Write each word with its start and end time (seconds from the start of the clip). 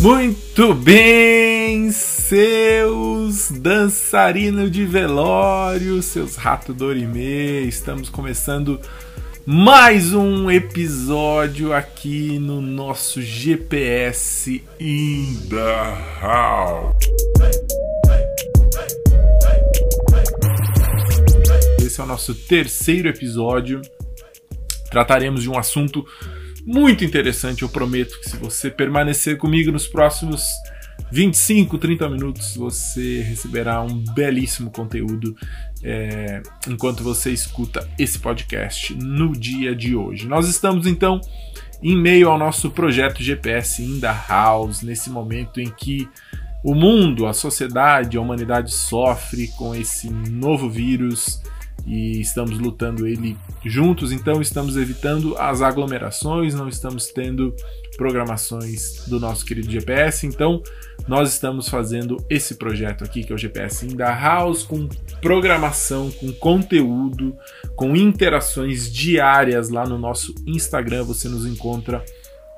Muito 0.00 0.72
bem, 0.72 1.90
seus 1.90 3.50
dançarinos 3.50 4.70
de 4.70 4.86
velório, 4.86 6.00
seus 6.02 6.36
rato 6.36 6.72
dorime, 6.72 7.68
estamos 7.68 8.08
começando 8.08 8.80
mais 9.44 10.14
um 10.14 10.50
episódio 10.50 11.74
aqui 11.74 12.38
no 12.38 12.62
nosso 12.62 13.20
GPS 13.20 14.62
in 14.80 15.36
the 15.50 15.94
house. 16.22 17.35
Esse 21.86 22.00
é 22.00 22.04
o 22.04 22.06
nosso 22.06 22.34
terceiro 22.34 23.08
episódio. 23.08 23.80
Trataremos 24.90 25.42
de 25.42 25.48
um 25.48 25.56
assunto 25.56 26.04
muito 26.66 27.04
interessante. 27.04 27.62
Eu 27.62 27.68
prometo 27.68 28.18
que 28.20 28.28
se 28.28 28.36
você 28.36 28.68
permanecer 28.68 29.38
comigo 29.38 29.70
nos 29.70 29.86
próximos 29.86 30.42
25, 31.12 31.78
30 31.78 32.08
minutos, 32.08 32.56
você 32.56 33.20
receberá 33.22 33.80
um 33.82 34.02
belíssimo 34.14 34.68
conteúdo 34.68 35.36
é, 35.80 36.42
enquanto 36.66 37.04
você 37.04 37.30
escuta 37.30 37.88
esse 37.96 38.18
podcast 38.18 38.92
no 38.94 39.30
dia 39.30 39.72
de 39.72 39.94
hoje. 39.94 40.26
Nós 40.26 40.48
estamos 40.48 40.88
então 40.88 41.20
em 41.80 41.96
meio 41.96 42.28
ao 42.28 42.36
nosso 42.36 42.68
projeto 42.68 43.22
GPS 43.22 43.80
in 43.80 44.00
the 44.00 44.14
House, 44.28 44.82
nesse 44.82 45.08
momento 45.08 45.60
em 45.60 45.70
que 45.70 46.08
o 46.64 46.74
mundo, 46.74 47.28
a 47.28 47.32
sociedade, 47.32 48.16
a 48.16 48.20
humanidade 48.20 48.72
sofre 48.72 49.46
com 49.56 49.72
esse 49.72 50.10
novo 50.10 50.68
vírus 50.68 51.40
e 51.86 52.20
estamos 52.20 52.58
lutando 52.58 53.06
ele 53.06 53.36
juntos, 53.64 54.10
então 54.10 54.42
estamos 54.42 54.76
evitando 54.76 55.36
as 55.38 55.62
aglomerações, 55.62 56.54
não 56.54 56.68
estamos 56.68 57.08
tendo 57.08 57.54
programações 57.96 59.06
do 59.06 59.20
nosso 59.20 59.44
querido 59.46 59.70
GPS, 59.70 60.26
então 60.26 60.62
nós 61.06 61.32
estamos 61.32 61.68
fazendo 61.68 62.16
esse 62.28 62.56
projeto 62.56 63.04
aqui 63.04 63.22
que 63.22 63.32
é 63.32 63.34
o 63.34 63.38
GPS 63.38 63.86
in 63.86 63.96
the 63.96 64.04
House 64.04 64.64
com 64.64 64.88
programação, 65.22 66.10
com 66.10 66.32
conteúdo, 66.32 67.36
com 67.76 67.94
interações 67.94 68.92
diárias 68.92 69.68
lá 69.68 69.86
no 69.86 69.96
nosso 69.96 70.34
Instagram, 70.46 71.04
você 71.04 71.28
nos 71.28 71.46
encontra 71.46 72.04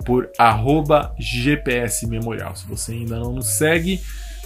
por 0.06 0.30
arroba 0.38 1.14
GPS 1.18 2.06
Memorial. 2.06 2.56
Se 2.56 2.66
você 2.66 2.92
ainda 2.92 3.18
não 3.18 3.32
nos 3.32 3.48
segue, 3.48 4.00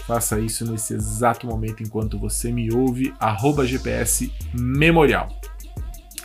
Faça 0.06 0.40
isso 0.40 0.70
nesse 0.70 0.94
exato 0.94 1.46
momento 1.46 1.82
enquanto 1.82 2.18
você 2.18 2.50
me 2.50 2.72
ouve, 2.72 3.14
arroba 3.18 3.66
GPS 3.66 4.32
Memorial. 4.52 5.28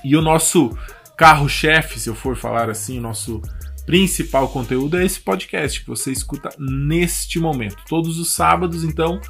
E 0.04 0.16
o 0.16 0.22
nosso 0.22 0.78
carro-chefe, 1.16 2.00
se 2.00 2.10
eu 2.10 2.16
for 2.16 2.36
falar 2.36 2.70
assim, 2.70 2.98
o 2.98 3.02
nosso 3.02 3.42
principal 3.86 4.50
conteúdo 4.50 4.98
é 4.98 5.06
esse 5.06 5.20
podcast 5.20 5.82
que 5.82 5.88
você 5.88 6.12
escuta 6.12 6.50
neste 6.60 7.40
momento. 7.40 7.78
Todos 7.88 8.20
os 8.20 8.32
sábados, 8.32 8.84
então, 8.84 9.22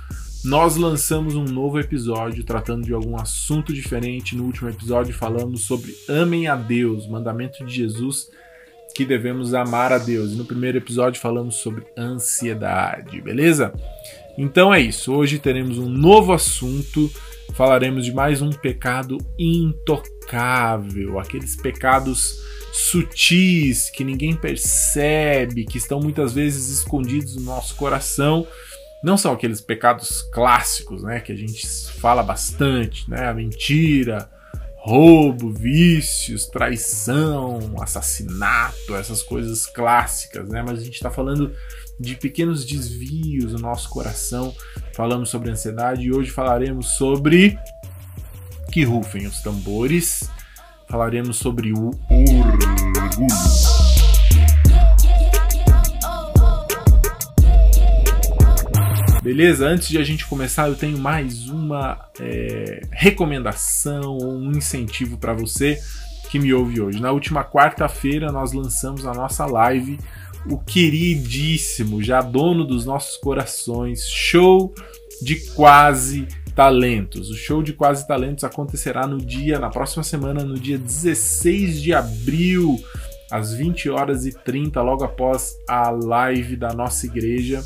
nós 0.43 0.75
lançamos 0.75 1.35
um 1.35 1.43
novo 1.43 1.79
episódio 1.79 2.43
tratando 2.43 2.85
de 2.85 2.93
algum 2.93 3.15
assunto 3.15 3.73
diferente. 3.73 4.35
No 4.35 4.45
último 4.45 4.69
episódio 4.69 5.13
falamos 5.13 5.65
sobre 5.65 5.95
amem 6.09 6.47
a 6.47 6.55
Deus, 6.55 7.07
mandamento 7.07 7.65
de 7.65 7.73
Jesus 7.73 8.27
que 8.95 9.05
devemos 9.05 9.53
amar 9.53 9.93
a 9.93 9.99
Deus. 9.99 10.31
E 10.31 10.35
no 10.35 10.43
primeiro 10.43 10.79
episódio 10.79 11.21
falamos 11.21 11.55
sobre 11.55 11.85
ansiedade, 11.95 13.21
beleza? 13.21 13.71
Então 14.38 14.71
é 14.71 14.80
isso. 14.80 15.13
Hoje 15.13 15.39
teremos 15.39 15.80
um 15.80 15.89
novo 15.89 16.31
assunto. 16.31 17.11
Falaremos 17.53 18.05
de 18.05 18.13
mais 18.13 18.41
um 18.41 18.52
pecado 18.52 19.17
intocável, 19.39 21.17
aqueles 21.17 21.55
pecados 21.55 22.39
sutis 22.71 23.89
que 23.89 24.03
ninguém 24.03 24.35
percebe, 24.35 25.65
que 25.65 25.80
estão 25.80 25.99
muitas 25.99 26.33
vezes 26.33 26.70
escondidos 26.70 27.36
no 27.36 27.43
nosso 27.43 27.75
coração. 27.75 28.45
Não 29.03 29.17
são 29.17 29.33
aqueles 29.33 29.59
pecados 29.59 30.21
clássicos, 30.33 31.02
né, 31.02 31.19
que 31.19 31.31
a 31.31 31.36
gente 31.36 31.65
fala 31.99 32.21
bastante, 32.21 33.09
né, 33.09 33.27
a 33.27 33.33
mentira, 33.33 34.30
roubo, 34.87 35.52
vícios, 35.52 36.45
traição, 36.45 37.75
assassinato, 37.81 38.95
essas 38.95 39.21
coisas 39.21 39.65
clássicas, 39.65 40.48
né? 40.48 40.64
Mas 40.65 40.80
a 40.80 40.83
gente 40.83 40.93
está 40.93 41.11
falando 41.11 41.52
de 41.99 42.15
pequenos 42.15 42.64
desvios 42.65 43.52
no 43.52 43.59
nosso 43.59 43.89
coração. 43.89 44.55
Falamos 44.93 45.30
sobre 45.30 45.52
ansiedade 45.52 46.03
e 46.03 46.14
hoje 46.14 46.31
falaremos 46.31 46.92
sobre 46.92 47.59
que 48.71 48.86
rufem 48.86 49.27
os 49.27 49.42
tambores. 49.42 50.30
Falaremos 50.87 51.36
sobre 51.36 51.73
o 51.73 51.92
orgulho. 52.09 53.67
Beleza? 59.27 59.67
Antes 59.67 59.89
de 59.89 59.98
a 59.98 60.04
gente 60.05 60.26
começar, 60.26 60.70
eu 60.70 60.76
tenho 60.76 60.98
mais 60.98 61.49
uma 61.49 61.99
é, 62.17 62.80
recomendação 62.93 64.14
ou 64.14 64.38
um 64.38 64.52
incentivo 64.52 65.17
para 65.17 65.33
você 65.33 65.77
que 66.32 66.39
me 66.39 66.54
ouve 66.54 66.80
hoje. 66.80 67.02
Na 67.02 67.11
última 67.11 67.43
quarta-feira, 67.43 68.32
nós 68.32 68.54
lançamos 68.54 69.05
a 69.05 69.14
nossa 69.14 69.45
live 69.45 69.99
o 70.45 70.58
queridíssimo, 70.58 72.02
já 72.02 72.21
dono 72.21 72.64
dos 72.64 72.86
nossos 72.86 73.17
corações, 73.17 74.08
show 74.08 74.73
de 75.21 75.36
quase 75.49 76.26
talentos. 76.55 77.30
O 77.30 77.36
show 77.36 77.61
de 77.61 77.73
quase 77.73 78.08
talentos 78.08 78.45
acontecerá 78.45 79.05
no 79.05 79.17
dia, 79.17 79.60
na 79.60 79.70
próxima 79.70 80.04
semana, 80.04 80.42
no 80.45 80.58
dia 80.58 80.77
16 80.77 81.82
de 81.82 81.93
abril, 81.93 82.82
às 83.30 83.54
20 83.54 83.89
horas 83.89 84.26
e 84.26 84.32
30, 84.32 84.82
logo 84.82 85.04
após 85.04 85.58
a 85.67 85.89
live 85.89 86.55
da 86.55 86.73
nossa 86.73 87.05
igreja 87.05 87.61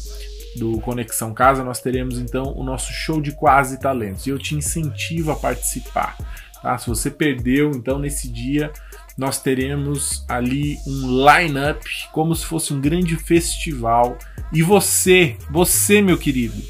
do 0.56 0.80
Conexão 0.82 1.34
Casa, 1.34 1.64
nós 1.64 1.80
teremos 1.80 2.20
então 2.20 2.54
o 2.56 2.64
nosso 2.64 2.92
show 2.92 3.22
de 3.22 3.32
quase 3.32 3.80
talentos. 3.80 4.26
E 4.28 4.30
eu 4.30 4.40
te 4.40 4.56
incentivo 4.56 5.32
a 5.32 5.36
participar. 5.36 6.18
Tá? 6.62 6.78
Se 6.78 6.88
você 6.88 7.10
perdeu, 7.10 7.72
então 7.72 7.98
nesse 7.98 8.30
dia 8.30 8.72
nós 9.18 9.42
teremos 9.42 10.26
ali 10.28 10.78
um 10.88 11.26
line-up 11.28 11.86
como 12.12 12.36
se 12.36 12.46
fosse 12.46 12.74
um 12.74 12.80
grande 12.80 13.16
festival 13.16 14.18
e 14.54 14.62
você, 14.62 15.38
você 15.50 16.02
meu 16.02 16.18
querido, 16.18 16.62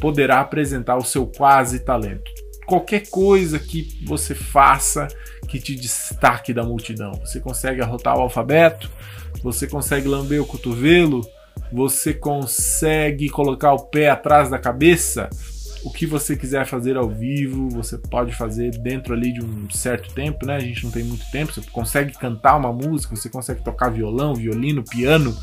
poderá 0.00 0.40
apresentar 0.40 0.96
o 0.96 1.04
seu 1.04 1.26
quase 1.26 1.80
talento. 1.80 2.30
Qualquer 2.66 3.08
coisa 3.08 3.58
que 3.58 4.04
você 4.06 4.34
faça 4.34 5.08
que 5.48 5.58
te 5.58 5.74
destaque 5.74 6.52
da 6.52 6.62
multidão. 6.62 7.12
Você 7.24 7.40
consegue 7.40 7.80
arrotar 7.80 8.16
o 8.16 8.20
alfabeto, 8.20 8.90
você 9.42 9.66
consegue 9.66 10.06
lamber 10.06 10.40
o 10.42 10.46
cotovelo, 10.46 11.26
você 11.72 12.14
consegue 12.14 13.28
colocar 13.28 13.72
o 13.72 13.86
pé 13.86 14.08
atrás 14.10 14.50
da 14.50 14.58
cabeça, 14.58 15.28
o 15.84 15.90
que 15.90 16.06
você 16.06 16.36
quiser 16.36 16.66
fazer 16.66 16.96
ao 16.96 17.08
vivo, 17.08 17.68
você 17.68 17.96
pode 17.96 18.34
fazer 18.34 18.70
dentro 18.78 19.14
ali 19.14 19.32
de 19.32 19.44
um 19.44 19.70
certo 19.70 20.12
tempo, 20.12 20.44
né? 20.46 20.56
A 20.56 20.60
gente 20.60 20.84
não 20.84 20.90
tem 20.90 21.04
muito 21.04 21.30
tempo, 21.30 21.52
você 21.52 21.62
consegue 21.70 22.12
cantar 22.18 22.56
uma 22.56 22.72
música, 22.72 23.14
você 23.14 23.28
consegue 23.28 23.62
tocar 23.62 23.88
violão, 23.88 24.34
violino, 24.34 24.82
piano. 24.82 25.36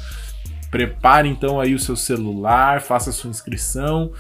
Prepare 0.70 1.30
então 1.30 1.60
aí 1.60 1.74
o 1.74 1.80
seu 1.80 1.96
celular, 1.96 2.82
faça 2.82 3.10
a 3.10 3.14
sua 3.14 3.30
inscrição, 3.30 4.12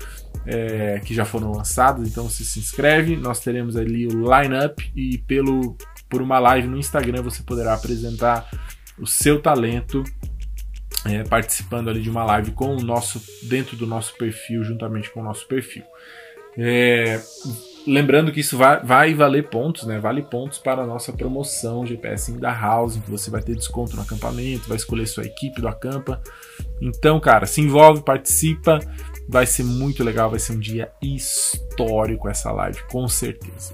é, 0.45 1.01
que 1.03 1.13
já 1.13 1.25
foram 1.25 1.51
lançados, 1.51 2.07
então 2.07 2.29
você 2.29 2.44
se 2.44 2.59
inscreve. 2.59 3.17
Nós 3.17 3.39
teremos 3.39 3.75
ali 3.75 4.07
o 4.07 4.23
line-up 4.23 4.91
e 4.95 5.17
pelo, 5.19 5.75
por 6.09 6.22
uma 6.22 6.39
live 6.39 6.67
no 6.67 6.77
Instagram 6.77 7.22
você 7.23 7.44
poderá 7.44 7.73
apresentar 7.73 8.50
o 8.97 9.06
seu 9.06 9.41
talento 9.41 10.03
é, 11.05 11.23
participando 11.23 11.89
ali 11.89 12.01
de 12.01 12.09
uma 12.09 12.23
live 12.23 12.51
com 12.51 12.75
o 12.75 12.81
nosso 12.81 13.21
dentro 13.43 13.75
do 13.75 13.85
nosso 13.85 14.16
perfil, 14.17 14.63
juntamente 14.63 15.09
com 15.11 15.21
o 15.21 15.23
nosso 15.23 15.47
perfil. 15.47 15.83
É, 16.57 17.21
lembrando 17.85 18.31
que 18.31 18.39
isso 18.39 18.57
vai, 18.57 18.81
vai, 18.83 19.13
valer 19.13 19.50
pontos, 19.50 19.85
né? 19.85 20.00
Vale 20.00 20.24
pontos 20.24 20.57
para 20.57 20.81
a 20.81 20.88
nossa 20.88 21.13
promoção 21.13 21.85
GPS 21.85 22.31
da 22.33 22.51
House, 22.51 22.97
que 22.97 23.12
você 23.12 23.30
vai 23.30 23.41
ter 23.41 23.56
desconto 23.56 23.95
no 23.95 24.01
acampamento, 24.01 24.68
vai 24.68 24.77
escolher 24.77 25.06
sua 25.06 25.25
equipe 25.25 25.62
do 25.62 25.68
acampa. 25.68 26.21
Então, 26.81 27.19
cara, 27.19 27.45
se 27.45 27.62
envolve, 27.62 28.03
participa, 28.03 28.80
vai 29.27 29.45
ser 29.45 29.63
muito 29.63 30.03
legal, 30.03 30.30
vai 30.30 30.39
ser 30.39 30.53
um 30.53 30.59
dia 30.59 30.91
histórico 31.01 32.27
essa 32.27 32.51
live, 32.51 32.81
com 32.89 33.07
certeza. 33.07 33.74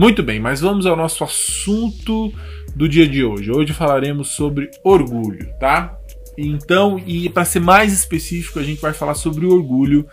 Muito 0.00 0.22
bem, 0.22 0.40
mas 0.40 0.62
vamos 0.62 0.86
ao 0.86 0.96
nosso 0.96 1.22
assunto 1.22 2.32
do 2.74 2.88
dia 2.88 3.06
de 3.06 3.22
hoje. 3.22 3.50
Hoje 3.50 3.74
falaremos 3.74 4.28
sobre 4.28 4.70
orgulho, 4.82 5.46
tá? 5.60 5.94
Então, 6.38 6.98
e 7.06 7.28
para 7.28 7.44
ser 7.44 7.60
mais 7.60 7.92
específico, 7.92 8.58
a 8.58 8.62
gente 8.62 8.80
vai 8.80 8.94
falar 8.94 9.12
sobre 9.12 9.44
o 9.44 9.52
orgulho 9.52 10.08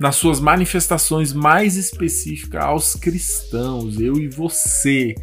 nas 0.00 0.16
suas 0.16 0.40
manifestações 0.40 1.34
mais 1.34 1.76
específicas 1.76 2.64
aos 2.64 2.94
cristãos, 2.94 4.00
eu 4.00 4.16
e 4.16 4.26
você, 4.26 5.14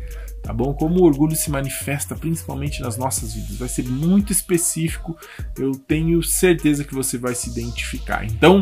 tá 0.44 0.54
bom? 0.54 0.76
Como 0.76 1.00
o 1.00 1.06
orgulho 1.06 1.36
se 1.36 1.50
manifesta 1.50 2.16
principalmente 2.16 2.82
nas 2.82 2.96
nossas 2.96 3.34
vidas. 3.34 3.58
Vai 3.58 3.68
ser 3.68 3.86
muito 3.86 4.32
específico, 4.32 5.18
eu 5.58 5.72
tenho 5.72 6.22
certeza 6.22 6.84
que 6.84 6.94
você 6.94 7.18
vai 7.18 7.34
se 7.34 7.50
identificar. 7.50 8.24
Então, 8.24 8.62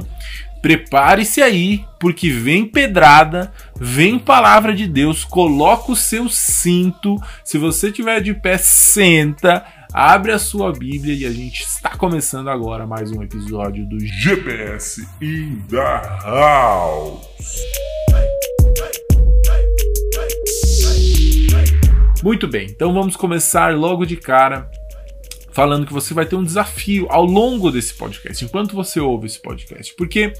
prepare-se 0.61 1.41
aí, 1.41 1.83
porque 1.99 2.29
vem 2.29 2.65
pedrada, 2.65 3.51
vem 3.79 4.19
palavra 4.19 4.73
de 4.73 4.87
Deus, 4.87 5.23
coloca 5.23 5.91
o 5.91 5.95
seu 5.95 6.29
cinto. 6.29 7.17
Se 7.43 7.57
você 7.57 7.91
tiver 7.91 8.21
de 8.21 8.33
pé, 8.33 8.57
senta, 8.57 9.65
abre 9.91 10.31
a 10.31 10.39
sua 10.39 10.71
Bíblia 10.71 11.15
e 11.15 11.25
a 11.25 11.31
gente 11.31 11.61
está 11.63 11.89
começando 11.97 12.49
agora 12.49 12.85
mais 12.85 13.11
um 13.11 13.23
episódio 13.23 13.85
do 13.87 13.99
GPS 13.99 15.07
in 15.21 15.61
the 15.69 15.77
House. 16.23 17.27
Muito 22.23 22.47
bem, 22.47 22.67
então 22.69 22.93
vamos 22.93 23.15
começar 23.15 23.75
logo 23.75 24.05
de 24.05 24.15
cara 24.15 24.69
falando 25.51 25.85
que 25.85 25.93
você 25.93 26.13
vai 26.13 26.25
ter 26.25 26.35
um 26.35 26.43
desafio 26.43 27.07
ao 27.09 27.25
longo 27.25 27.71
desse 27.71 27.93
podcast, 27.93 28.43
enquanto 28.43 28.75
você 28.75 28.99
ouve 28.99 29.27
esse 29.27 29.41
podcast, 29.41 29.93
porque 29.95 30.33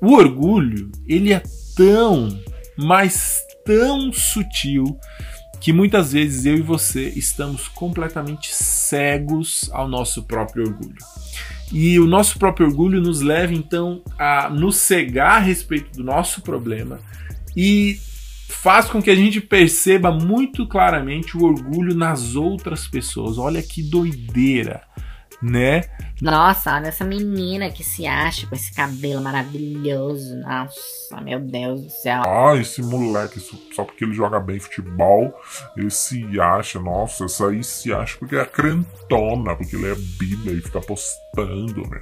o 0.00 0.14
orgulho, 0.14 0.90
ele 1.06 1.32
é 1.32 1.42
tão, 1.76 2.28
mas 2.76 3.40
tão 3.64 4.12
sutil 4.12 4.98
que 5.60 5.72
muitas 5.72 6.12
vezes 6.12 6.44
eu 6.44 6.56
e 6.56 6.60
você 6.60 7.08
estamos 7.10 7.68
completamente 7.68 8.52
cegos 8.52 9.70
ao 9.72 9.86
nosso 9.86 10.24
próprio 10.24 10.66
orgulho. 10.66 10.96
E 11.70 12.00
o 12.00 12.06
nosso 12.06 12.38
próprio 12.38 12.66
orgulho 12.66 13.00
nos 13.00 13.20
leva 13.20 13.54
então 13.54 14.02
a 14.18 14.50
nos 14.50 14.76
cegar 14.76 15.36
a 15.36 15.38
respeito 15.38 15.92
do 15.92 16.02
nosso 16.02 16.42
problema 16.42 16.98
e 17.56 17.98
faz 18.52 18.86
com 18.88 19.02
que 19.02 19.10
a 19.10 19.14
gente 19.14 19.40
perceba 19.40 20.10
muito 20.10 20.66
claramente 20.66 21.36
o 21.36 21.44
orgulho 21.44 21.94
nas 21.94 22.36
outras 22.36 22.86
pessoas. 22.86 23.38
Olha 23.38 23.62
que 23.62 23.82
doideira, 23.82 24.82
né? 25.42 25.82
Nossa, 26.20 26.76
olha 26.76 26.86
essa 26.86 27.04
menina 27.04 27.68
que 27.68 27.82
se 27.82 28.06
acha 28.06 28.46
com 28.46 28.54
esse 28.54 28.72
cabelo 28.72 29.20
maravilhoso. 29.20 30.36
Nossa, 30.36 31.20
meu 31.20 31.40
Deus 31.40 31.82
do 31.82 31.90
céu. 31.90 32.22
Ah, 32.24 32.56
esse 32.56 32.80
moleque, 32.80 33.40
só 33.74 33.84
porque 33.84 34.04
ele 34.04 34.14
joga 34.14 34.38
bem 34.38 34.60
futebol, 34.60 35.34
ele 35.76 35.90
se 35.90 36.40
acha, 36.40 36.78
nossa, 36.78 37.24
essa 37.24 37.48
aí 37.48 37.64
se 37.64 37.92
acha 37.92 38.16
porque 38.18 38.36
é 38.36 38.44
crentona, 38.44 39.56
porque 39.56 39.74
ele 39.74 39.90
é 39.90 39.94
bíblia 39.96 40.54
e 40.54 40.60
fica 40.60 40.80
postando, 40.80 41.21
meu. 41.34 42.00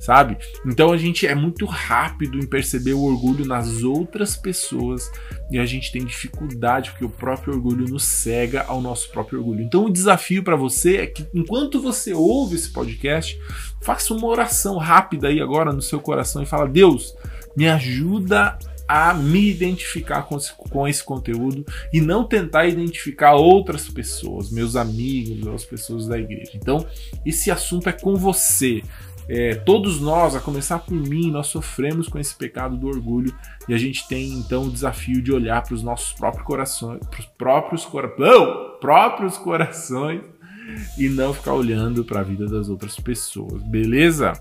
Sabe? 0.00 0.36
Então 0.66 0.92
a 0.92 0.96
gente 0.96 1.26
é 1.26 1.34
muito 1.34 1.64
rápido 1.66 2.38
em 2.38 2.46
perceber 2.46 2.92
o 2.94 3.02
orgulho 3.02 3.46
nas 3.46 3.82
outras 3.82 4.36
pessoas 4.36 5.10
e 5.50 5.58
a 5.58 5.64
gente 5.64 5.92
tem 5.92 6.04
dificuldade 6.04 6.90
porque 6.90 7.04
o 7.04 7.10
próprio 7.10 7.54
orgulho 7.54 7.86
nos 7.88 8.04
cega 8.04 8.64
ao 8.66 8.80
nosso 8.80 9.10
próprio 9.10 9.38
orgulho. 9.38 9.62
Então 9.62 9.86
o 9.86 9.92
desafio 9.92 10.42
para 10.42 10.56
você 10.56 10.96
é 10.96 11.06
que 11.06 11.26
enquanto 11.32 11.80
você 11.80 12.12
ouve 12.12 12.56
esse 12.56 12.70
podcast, 12.70 13.40
faça 13.80 14.12
uma 14.12 14.26
oração 14.26 14.76
rápida 14.78 15.28
aí 15.28 15.40
agora 15.40 15.72
no 15.72 15.82
seu 15.82 16.00
coração 16.00 16.42
e 16.42 16.46
fala: 16.46 16.68
Deus, 16.68 17.14
me 17.56 17.68
ajuda 17.68 18.58
a 18.94 19.14
me 19.14 19.48
identificar 19.48 20.24
com 20.24 20.36
esse, 20.36 20.52
com 20.52 20.86
esse 20.86 21.02
conteúdo 21.02 21.64
e 21.90 21.98
não 21.98 22.24
tentar 22.24 22.66
identificar 22.66 23.32
outras 23.32 23.88
pessoas, 23.88 24.50
meus 24.50 24.76
amigos, 24.76 25.48
as 25.48 25.64
pessoas 25.64 26.06
da 26.06 26.18
igreja. 26.18 26.50
Então, 26.54 26.86
esse 27.24 27.50
assunto 27.50 27.88
é 27.88 27.92
com 27.92 28.16
você. 28.16 28.82
É, 29.26 29.54
todos 29.54 29.98
nós, 29.98 30.36
a 30.36 30.40
começar 30.40 30.80
por 30.80 30.92
mim, 30.92 31.30
nós 31.30 31.46
sofremos 31.46 32.06
com 32.06 32.18
esse 32.18 32.34
pecado 32.34 32.76
do 32.76 32.86
orgulho 32.86 33.34
e 33.66 33.72
a 33.72 33.78
gente 33.78 34.06
tem 34.06 34.28
então 34.32 34.64
o 34.64 34.70
desafio 34.70 35.22
de 35.22 35.32
olhar 35.32 35.62
para 35.62 35.74
os 35.74 35.82
nossos 35.82 36.12
próprios 36.12 36.44
corações, 36.44 37.00
para 37.06 37.20
os 37.20 37.26
próprios, 37.26 37.86
cora 37.86 38.12
oh, 38.18 38.78
próprios 38.78 39.38
corações 39.38 40.20
e 40.98 41.08
não 41.08 41.32
ficar 41.32 41.54
olhando 41.54 42.04
para 42.04 42.20
a 42.20 42.24
vida 42.24 42.46
das 42.46 42.68
outras 42.68 43.00
pessoas, 43.00 43.62
beleza? 43.62 44.34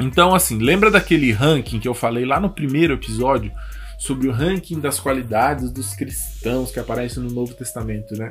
Então, 0.00 0.34
assim, 0.34 0.58
lembra 0.58 0.90
daquele 0.90 1.30
ranking 1.32 1.78
que 1.78 1.88
eu 1.88 1.94
falei 1.94 2.24
lá 2.24 2.40
no 2.40 2.50
primeiro 2.50 2.94
episódio 2.94 3.52
sobre 3.98 4.28
o 4.28 4.32
ranking 4.32 4.80
das 4.80 4.98
qualidades 4.98 5.70
dos 5.70 5.94
cristãos 5.94 6.70
que 6.70 6.80
aparece 6.80 7.20
no 7.20 7.30
Novo 7.30 7.54
Testamento, 7.54 8.14
né? 8.16 8.30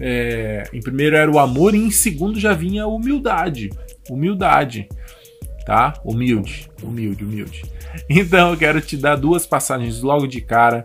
É, 0.00 0.68
em 0.72 0.80
primeiro 0.80 1.16
era 1.16 1.30
o 1.30 1.38
amor 1.38 1.74
e 1.74 1.78
em 1.78 1.90
segundo 1.90 2.38
já 2.38 2.52
vinha 2.52 2.84
a 2.84 2.86
humildade. 2.86 3.70
Humildade, 4.08 4.88
tá? 5.66 5.94
Humilde, 6.04 6.70
humilde, 6.82 7.24
humilde. 7.24 7.62
Então 8.08 8.50
eu 8.50 8.56
quero 8.56 8.80
te 8.82 8.98
dar 8.98 9.16
duas 9.16 9.46
passagens 9.46 10.02
logo 10.02 10.26
de 10.26 10.42
cara 10.42 10.84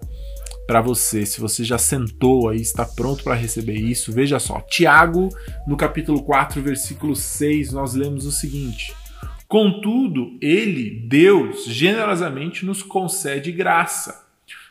para 0.66 0.82
você. 0.82 1.26
Se 1.26 1.40
você 1.40 1.64
já 1.64 1.78
sentou 1.78 2.50
aí, 2.50 2.62
está 2.62 2.86
pronto 2.86 3.24
para 3.24 3.36
receber 3.36 3.76
isso, 3.76 4.12
veja 4.12 4.40
só. 4.40 4.62
Tiago, 4.62 5.30
no 5.68 5.76
capítulo 5.76 6.24
4, 6.24 6.62
versículo 6.62 7.16
6, 7.16 7.74
nós 7.74 7.94
lemos 7.94 8.26
o 8.26 8.32
seguinte: 8.32 8.94
Contudo, 9.54 10.36
ele, 10.42 10.90
Deus, 10.90 11.66
generosamente 11.66 12.66
nos 12.66 12.82
concede 12.82 13.52
graça. 13.52 14.26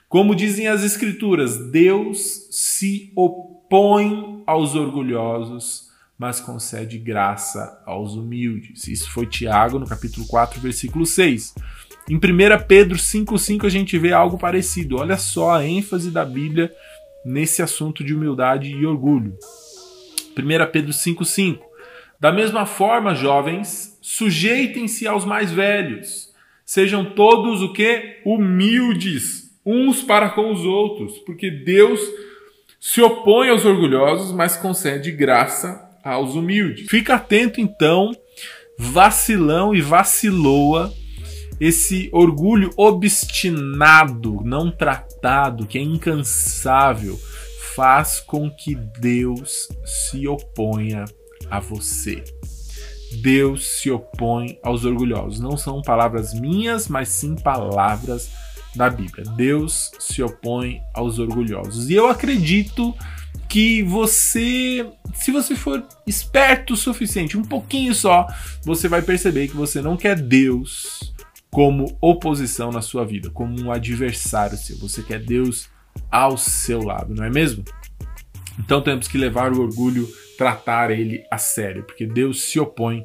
Como 0.08 0.34
dizem 0.34 0.67
as 0.67 0.82
Escrituras, 0.82 1.56
Deus 1.70 2.49
se 2.50 3.12
opõe 3.14 4.43
aos 4.44 4.75
orgulhosos, 4.75 5.88
mas 6.19 6.40
concede 6.40 6.99
graça 6.99 7.81
aos 7.87 8.14
humildes. 8.14 8.88
Isso 8.88 9.08
foi 9.12 9.25
Tiago, 9.25 9.79
no 9.79 9.87
capítulo 9.87 10.26
4, 10.26 10.61
versículo 10.61 11.06
6. 11.06 11.55
Em 12.11 12.17
1 12.17 12.20
Pedro 12.67 12.99
5,5 12.99 13.64
a 13.64 13.70
gente 13.70 13.96
vê 13.96 14.12
algo 14.12 14.37
parecido. 14.37 14.96
Olha 14.96 15.17
só 15.17 15.52
a 15.52 15.64
ênfase 15.64 16.11
da 16.11 16.25
Bíblia 16.25 16.73
nesse 17.25 17.62
assunto 17.62 18.02
de 18.02 18.12
humildade 18.12 18.73
e 18.73 18.85
orgulho. 18.85 19.38
1 20.37 20.73
Pedro 20.73 20.90
5,5 20.90 21.61
Da 22.19 22.32
mesma 22.32 22.67
forma, 22.67 23.14
jovens, 23.14 23.92
sujeitem-se 24.17 25.06
aos 25.06 25.25
mais 25.25 25.50
velhos. 25.50 26.31
Sejam 26.67 27.14
todos 27.14 27.62
o 27.62 27.73
que? 27.73 28.20
Humildes, 28.26 29.50
uns 29.64 30.03
para 30.03 30.29
com 30.29 30.53
os 30.53 30.64
outros, 30.64 31.19
porque 31.20 31.50
Deus 31.50 31.99
se 32.79 33.00
opõe 33.00 33.49
aos 33.49 33.64
orgulhosos, 33.64 34.31
mas 34.32 34.55
concede 34.56 35.11
graça 35.11 35.82
aos 36.05 36.35
humildes. 36.35 36.91
Fica 36.91 37.14
atento 37.14 37.59
então, 37.59 38.12
vacilão 38.79 39.75
e 39.75 39.81
vaciloa 39.81 40.93
esse 41.59 42.11
orgulho 42.12 42.70
obstinado, 42.76 44.43
não 44.44 44.70
tratado, 44.70 45.67
que 45.67 45.79
é 45.79 45.81
incansável, 45.81 47.19
faz 47.75 48.20
com 48.20 48.50
que 48.50 48.75
Deus 48.75 49.69
se 49.85 50.29
oponha 50.29 51.06
a 51.49 51.61
você. 51.61 52.23
Deus 53.12 53.81
se 53.81 53.91
opõe 53.91 54.59
aos 54.62 54.85
orgulhosos. 54.85 55.41
Não 55.41 55.56
são 55.56 55.82
palavras 55.82 56.35
minhas, 56.35 56.88
mas 56.88 57.09
sim 57.09 57.35
palavras 57.35 58.31
da 58.75 58.88
Bíblia. 58.88 59.25
Deus 59.37 59.90
se 59.99 60.23
opõe 60.23 60.81
aos 60.95 61.19
orgulhosos. 61.19 61.90
E 61.90 61.95
eu 61.95 62.09
acredito 62.09 62.95
que 63.49 63.83
você, 63.83 64.87
se 65.14 65.31
você 65.31 65.54
for 65.54 65.85
esperto 66.07 66.73
o 66.73 66.76
suficiente, 66.76 67.37
um 67.37 67.45
pouquinho 67.45 67.95
só, 67.95 68.26
você 68.64 68.88
vai 68.88 69.02
perceber 69.02 69.49
que 69.49 69.57
você 69.57 69.83
não 69.83 69.97
quer 69.97 70.16
Deus 70.16 71.12
como 71.50 71.97
oposição 72.00 72.73
na 72.73 72.81
sua 72.81 73.04
vida, 73.04 73.28
como 73.28 73.61
um 73.61 73.71
adversário 73.71 74.57
seu. 74.57 74.78
Você 74.78 75.02
quer 75.02 75.21
Deus 75.21 75.69
ao 76.11 76.38
seu 76.38 76.83
lado, 76.83 77.14
não 77.14 77.25
é 77.25 77.31
mesmo? 77.31 77.62
Então 78.64 78.81
temos 78.81 79.09
que 79.09 79.19
levar 79.19 79.52
o 79.52 79.61
orgulho, 79.61 80.09
tratar 80.38 80.90
ele 80.90 81.25
a 81.31 81.38
sério, 81.38 81.85
porque 81.85 82.07
Deus 82.07 82.42
se 82.45 82.59
opõe 82.59 83.04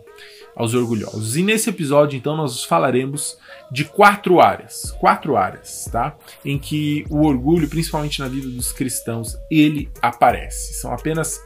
aos 0.58 0.74
orgulhosos. 0.74 1.38
E 1.38 1.44
nesse 1.44 1.70
episódio, 1.70 2.18
então, 2.18 2.36
nós 2.36 2.64
falaremos 2.64 3.38
de 3.72 3.86
quatro 3.86 4.42
áreas, 4.42 4.92
quatro 5.00 5.38
áreas, 5.38 5.88
tá? 5.92 6.18
Em 6.44 6.58
que 6.58 7.06
o 7.10 7.26
orgulho, 7.26 7.70
principalmente 7.70 8.20
na 8.20 8.28
vida 8.28 8.50
dos 8.50 8.72
cristãos, 8.72 9.38
ele 9.52 9.90
aparece. 10.02 10.74
São 10.74 10.92
apenas 10.92 11.40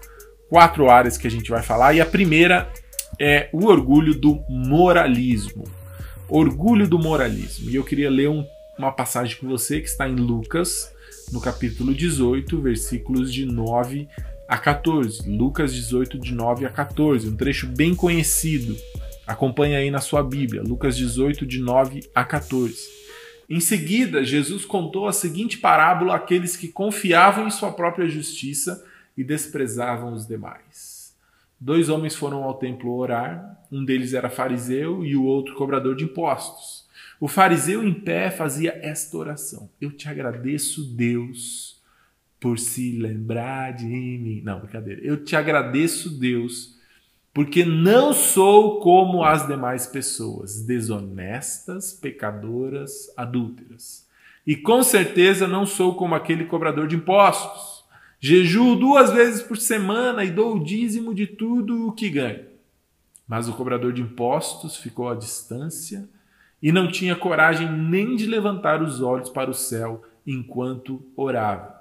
quatro 0.49 0.89
áreas 0.89 1.17
que 1.17 1.27
a 1.27 1.31
gente 1.31 1.49
vai 1.49 1.61
falar, 1.61 1.93
e 1.93 1.99
a 1.99 2.05
primeira 2.05 2.71
é 3.19 3.49
o 3.51 3.65
orgulho 3.65 4.15
do 4.15 4.43
moralismo. 4.47 5.65
Orgulho 6.29 6.87
do 6.87 6.97
moralismo. 6.97 7.69
E 7.69 7.75
eu 7.75 7.83
queria 7.83 8.09
ler 8.09 8.29
um, 8.29 8.45
uma 8.77 8.93
passagem 8.93 9.35
com 9.37 9.47
você 9.47 9.81
que 9.81 9.89
está 9.89 10.07
em 10.07 10.15
Lucas, 10.15 10.93
no 11.31 11.41
capítulo 11.41 11.93
18, 11.93 12.61
versículos 12.61 13.33
de 13.33 13.45
9 13.45 14.07
a 14.47 14.57
14. 14.57 15.29
Lucas 15.29 15.73
18, 15.73 16.17
de 16.17 16.33
9 16.33 16.65
a 16.65 16.69
14. 16.69 17.29
Um 17.29 17.35
trecho 17.35 17.67
bem 17.67 17.95
conhecido. 17.95 18.75
Acompanhe 19.25 19.75
aí 19.75 19.91
na 19.91 19.99
sua 19.99 20.23
Bíblia. 20.23 20.61
Lucas 20.61 20.97
18, 20.97 21.45
de 21.45 21.59
9 21.59 22.01
a 22.13 22.23
14. 22.23 22.75
Em 23.49 23.59
seguida, 23.59 24.23
Jesus 24.23 24.63
contou 24.63 25.07
a 25.07 25.13
seguinte 25.13 25.57
parábola 25.57 26.15
àqueles 26.15 26.55
que 26.55 26.69
confiavam 26.69 27.47
em 27.47 27.51
sua 27.51 27.71
própria 27.71 28.07
justiça 28.07 28.83
e 29.17 29.23
desprezavam 29.23 30.13
os 30.13 30.25
demais. 30.25 31.13
Dois 31.59 31.89
homens 31.89 32.15
foram 32.15 32.43
ao 32.43 32.55
templo 32.55 32.97
orar, 32.97 33.61
um 33.71 33.85
deles 33.85 34.13
era 34.13 34.29
fariseu 34.29 35.05
e 35.05 35.15
o 35.15 35.23
outro 35.23 35.53
cobrador 35.55 35.95
de 35.95 36.05
impostos. 36.05 36.80
O 37.21 37.27
fariseu 37.27 37.87
em 37.87 37.93
pé 37.93 38.31
fazia 38.31 38.79
esta 38.81 39.15
oração: 39.15 39.69
Eu 39.79 39.91
te 39.91 40.09
agradeço, 40.09 40.83
Deus, 40.95 41.79
por 42.39 42.57
se 42.57 42.97
lembrar 42.97 43.73
de 43.73 43.85
mim. 43.85 44.41
Não, 44.43 44.59
brincadeira. 44.59 44.99
Eu 45.03 45.23
te 45.23 45.35
agradeço, 45.35 46.09
Deus, 46.09 46.79
porque 47.31 47.63
não 47.63 48.11
sou 48.11 48.79
como 48.79 49.23
as 49.23 49.45
demais 49.45 49.85
pessoas, 49.85 50.63
desonestas, 50.65 51.93
pecadoras, 51.93 53.13
adúlteras. 53.15 54.09
E 54.45 54.55
com 54.55 54.81
certeza 54.81 55.47
não 55.47 55.67
sou 55.67 55.93
como 55.93 56.15
aquele 56.15 56.45
cobrador 56.45 56.87
de 56.87 56.95
impostos. 56.95 57.85
Jejuo 58.19 58.75
duas 58.75 59.11
vezes 59.11 59.43
por 59.43 59.57
semana 59.57 60.23
e 60.23 60.31
dou 60.31 60.55
o 60.55 60.63
dízimo 60.63 61.13
de 61.13 61.27
tudo 61.27 61.87
o 61.87 61.91
que 61.91 62.09
ganho. 62.09 62.45
Mas 63.27 63.47
o 63.47 63.53
cobrador 63.53 63.93
de 63.93 64.01
impostos 64.01 64.75
ficou 64.75 65.07
à 65.07 65.13
distância 65.13 66.09
e 66.61 66.71
não 66.71 66.91
tinha 66.91 67.15
coragem 67.15 67.71
nem 67.71 68.15
de 68.15 68.25
levantar 68.25 68.81
os 68.81 69.01
olhos 69.01 69.29
para 69.29 69.49
o 69.49 69.53
céu 69.53 70.03
enquanto 70.25 71.03
orava. 71.15 71.75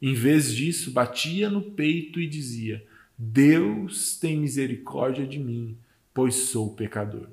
Em 0.00 0.12
vez 0.12 0.54
disso, 0.54 0.90
batia 0.90 1.48
no 1.48 1.62
peito 1.62 2.20
e 2.20 2.26
dizia: 2.26 2.84
Deus 3.16 4.16
tem 4.18 4.38
misericórdia 4.38 5.26
de 5.26 5.38
mim, 5.38 5.76
pois 6.12 6.34
sou 6.34 6.74
pecador. 6.74 7.28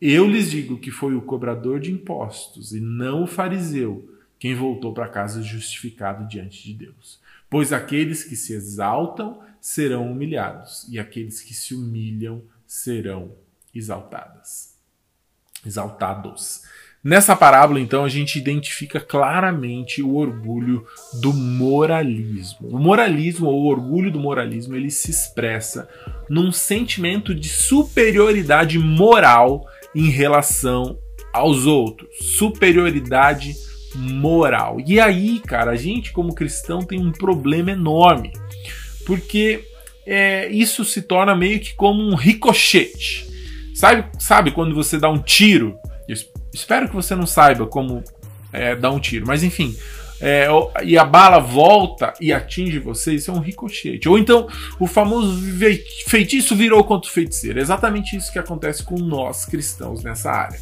Eu 0.00 0.26
lhes 0.26 0.50
digo 0.50 0.78
que 0.78 0.90
foi 0.90 1.14
o 1.14 1.22
cobrador 1.22 1.78
de 1.78 1.92
impostos 1.92 2.72
e 2.72 2.80
não 2.80 3.24
o 3.24 3.26
fariseu 3.26 4.16
quem 4.38 4.54
voltou 4.54 4.94
para 4.94 5.08
casa 5.08 5.42
justificado 5.42 6.26
diante 6.26 6.64
de 6.64 6.72
Deus. 6.72 7.20
Pois 7.50 7.72
aqueles 7.72 8.24
que 8.24 8.34
se 8.34 8.54
exaltam 8.54 9.42
serão 9.60 10.10
humilhados, 10.10 10.86
e 10.88 10.98
aqueles 10.98 11.42
que 11.42 11.52
se 11.52 11.74
humilham 11.74 12.42
serão 12.66 13.34
exaltadas. 13.74 14.69
Exaltados. 15.64 16.62
Nessa 17.02 17.34
parábola, 17.34 17.80
então, 17.80 18.04
a 18.04 18.10
gente 18.10 18.38
identifica 18.38 19.00
claramente 19.00 20.02
o 20.02 20.16
orgulho 20.16 20.86
do 21.14 21.32
moralismo. 21.32 22.68
O 22.68 22.78
moralismo, 22.78 23.48
ou 23.48 23.62
o 23.62 23.66
orgulho 23.68 24.10
do 24.10 24.20
moralismo, 24.20 24.76
ele 24.76 24.90
se 24.90 25.10
expressa 25.10 25.88
num 26.28 26.52
sentimento 26.52 27.34
de 27.34 27.48
superioridade 27.48 28.78
moral 28.78 29.64
em 29.94 30.10
relação 30.10 30.98
aos 31.32 31.64
outros. 31.64 32.10
Superioridade 32.20 33.56
moral. 33.94 34.76
E 34.86 35.00
aí, 35.00 35.40
cara, 35.40 35.70
a 35.70 35.76
gente, 35.76 36.12
como 36.12 36.34
cristão, 36.34 36.80
tem 36.80 37.00
um 37.00 37.12
problema 37.12 37.70
enorme. 37.70 38.30
Porque 39.06 39.64
é, 40.06 40.48
isso 40.48 40.84
se 40.84 41.00
torna 41.00 41.34
meio 41.34 41.60
que 41.60 41.74
como 41.74 42.02
um 42.02 42.14
ricochete. 42.14 43.29
Sabe, 43.80 44.04
sabe 44.18 44.50
quando 44.50 44.74
você 44.74 44.98
dá 44.98 45.08
um 45.08 45.18
tiro 45.18 45.78
Espero 46.52 46.88
que 46.88 46.94
você 46.94 47.14
não 47.14 47.26
saiba 47.26 47.66
como 47.66 48.02
é, 48.52 48.74
dar 48.74 48.90
um 48.90 48.98
tiro, 48.98 49.26
mas 49.26 49.42
enfim. 49.42 49.76
É, 50.20 50.48
e 50.84 50.98
a 50.98 51.04
bala 51.04 51.38
volta 51.38 52.12
e 52.20 52.30
atinge 52.30 52.78
você, 52.78 53.14
isso 53.14 53.30
é 53.30 53.34
um 53.34 53.38
ricochete. 53.38 54.08
Ou 54.08 54.18
então 54.18 54.48
o 54.78 54.86
famoso 54.86 55.40
feitiço 56.06 56.54
virou 56.54 56.84
contra 56.84 57.08
o 57.08 57.12
feiticeiro. 57.12 57.58
É 57.58 57.62
exatamente 57.62 58.16
isso 58.16 58.32
que 58.32 58.38
acontece 58.38 58.82
com 58.82 58.98
nós 58.98 59.46
cristãos 59.46 60.02
nessa 60.02 60.30
área. 60.30 60.58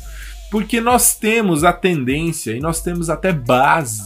Porque 0.51 0.81
nós 0.81 1.17
temos 1.17 1.65
a 1.65 1.73
tendência 1.73 2.53
e 2.53 2.61
nós 2.61 2.81
temos 2.81 3.11
até 3.11 3.33
base 3.33 4.03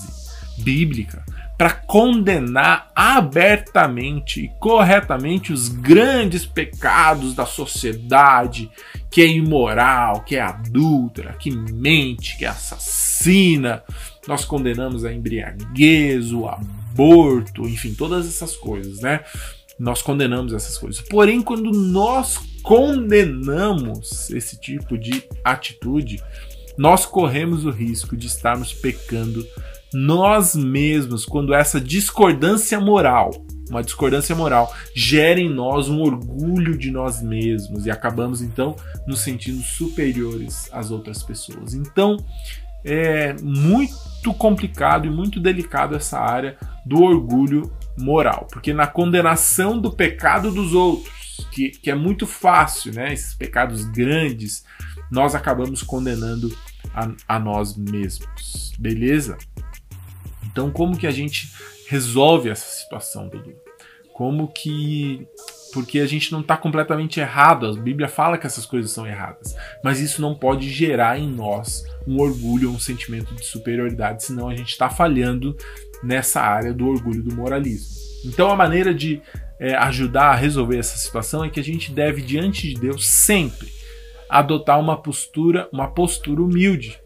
bíblica 0.59 1.25
para 1.57 1.71
condenar 1.71 2.91
abertamente 2.95 4.45
e 4.45 4.49
corretamente 4.59 5.53
os 5.53 5.69
grandes 5.69 6.45
pecados 6.45 7.35
da 7.35 7.47
sociedade, 7.47 8.71
que 9.11 9.23
é 9.23 9.27
imoral, 9.27 10.23
que 10.23 10.37
é 10.37 10.41
adúltera, 10.41 11.35
que 11.35 11.51
mente, 11.51 12.37
que 12.37 12.45
assassina. 12.45 13.83
Nós 14.27 14.45
condenamos 14.45 15.05
a 15.05 15.13
embriaguez, 15.13 16.33
o 16.33 16.49
aborto, 16.49 17.69
enfim, 17.69 17.95
todas 17.95 18.27
essas 18.27 18.57
coisas, 18.57 19.01
né? 19.01 19.21
Nós 19.79 20.03
condenamos 20.03 20.53
essas 20.53 20.79
coisas. 20.79 21.01
Porém, 21.01 21.43
quando 21.43 21.71
nós 21.71 22.39
condenamos 22.63 24.31
esse 24.31 24.59
tipo 24.61 24.97
de 24.97 25.25
atitude, 25.45 26.23
nós 26.77 27.05
corremos 27.05 27.65
o 27.65 27.71
risco 27.71 28.17
de 28.17 28.27
estarmos 28.27 28.73
pecando 28.73 29.47
nós 29.93 30.55
mesmos, 30.55 31.25
quando 31.25 31.55
essa 31.55 31.81
discordância 31.81 32.81
moral, 32.81 33.31
uma 33.69 33.83
discordância 33.83 34.35
moral, 34.35 34.75
gera 34.95 35.41
em 35.41 35.49
nós 35.49 35.89
um 35.89 36.01
orgulho 36.01 36.77
de 36.77 36.91
nós 36.91 37.23
mesmos 37.23 37.87
e 37.87 37.91
acabamos 37.91 38.43
então 38.43 38.77
nos 39.07 39.21
sentindo 39.21 39.63
superiores 39.63 40.69
às 40.73 40.91
outras 40.91 41.23
pessoas. 41.23 41.75
Então 41.75 42.17
é 42.85 43.35
muito 43.43 44.35
complicado 44.35 45.07
e 45.07 45.11
muito 45.11 45.41
delicado 45.41 45.95
essa 45.95 46.19
área 46.19 46.57
do 46.85 47.03
orgulho 47.03 47.73
moral, 47.99 48.49
porque 48.51 48.73
na 48.73 48.87
condenação 48.87 49.79
do 49.79 49.93
pecado 49.93 50.51
dos 50.51 50.75
outros, 50.75 51.23
que, 51.51 51.71
que 51.71 51.91
é 51.91 51.95
muito 51.95 52.27
fácil, 52.27 52.93
né? 52.93 53.13
Esses 53.13 53.35
pecados 53.35 53.85
grandes, 53.85 54.65
nós 55.11 55.35
acabamos 55.35 55.83
condenando 55.83 56.55
a, 56.95 57.11
a 57.29 57.39
nós 57.39 57.77
mesmos, 57.77 58.73
beleza? 58.79 59.37
Então, 60.53 60.71
como 60.71 60.97
que 60.97 61.07
a 61.07 61.11
gente 61.11 61.51
resolve 61.89 62.51
essa 62.51 62.67
situação, 62.67 63.29
Dudu? 63.29 63.55
Como 64.13 64.47
que. 64.49 65.27
Porque 65.73 66.01
a 66.01 66.07
gente 66.07 66.31
não 66.31 66.43
está 66.43 66.55
completamente 66.55 67.19
errado, 67.19 67.67
a 67.67 67.73
Bíblia 67.73 68.07
fala 68.07 68.37
que 68.37 68.47
essas 68.47 68.67
coisas 68.67 68.91
são 68.91 69.07
erradas, 69.07 69.57
mas 69.83 70.01
isso 70.01 70.21
não 70.21 70.35
pode 70.35 70.69
gerar 70.69 71.19
em 71.19 71.27
nós 71.27 71.83
um 72.07 72.21
orgulho, 72.21 72.71
um 72.71 72.79
sentimento 72.79 73.35
de 73.35 73.43
superioridade, 73.43 74.23
senão 74.23 74.51
a 74.51 74.55
gente 74.55 74.69
está 74.69 74.91
falhando 74.91 75.57
nessa 76.03 76.43
área 76.43 76.75
do 76.75 76.87
orgulho 76.87 77.23
do 77.23 77.35
moralismo. 77.35 77.89
Então, 78.27 78.51
a 78.51 78.57
maneira 78.57 78.93
de 78.93 79.23
é, 79.59 79.75
ajudar 79.77 80.33
a 80.33 80.35
resolver 80.35 80.77
essa 80.77 80.99
situação 80.99 81.43
é 81.43 81.49
que 81.49 81.59
a 81.59 81.65
gente 81.65 81.91
deve, 81.91 82.21
diante 82.21 82.69
de 82.69 82.79
Deus, 82.79 83.09
sempre 83.09 83.73
adotar 84.29 84.79
uma 84.79 85.01
postura, 85.01 85.71
uma 85.73 85.89
postura 85.89 86.43
humilde 86.43 87.02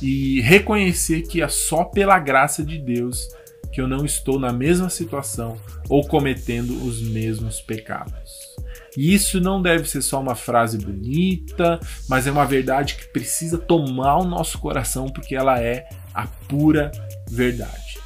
e 0.00 0.40
reconhecer 0.40 1.22
que 1.22 1.42
é 1.42 1.48
só 1.48 1.84
pela 1.84 2.18
graça 2.18 2.64
de 2.64 2.78
Deus 2.78 3.28
que 3.72 3.80
eu 3.80 3.88
não 3.88 4.04
estou 4.04 4.38
na 4.38 4.52
mesma 4.52 4.88
situação 4.88 5.56
ou 5.88 6.06
cometendo 6.06 6.84
os 6.84 7.02
mesmos 7.02 7.60
pecados. 7.60 8.48
E 8.96 9.14
isso 9.14 9.40
não 9.40 9.60
deve 9.60 9.88
ser 9.88 10.02
só 10.02 10.20
uma 10.20 10.34
frase 10.34 10.78
bonita, 10.78 11.78
mas 12.08 12.26
é 12.26 12.30
uma 12.30 12.46
verdade 12.46 12.94
que 12.96 13.06
precisa 13.08 13.58
tomar 13.58 14.16
o 14.16 14.24
nosso 14.24 14.58
coração 14.58 15.06
porque 15.06 15.36
ela 15.36 15.60
é 15.60 15.88
a 16.14 16.26
pura 16.26 16.90
verdade. 17.30 17.98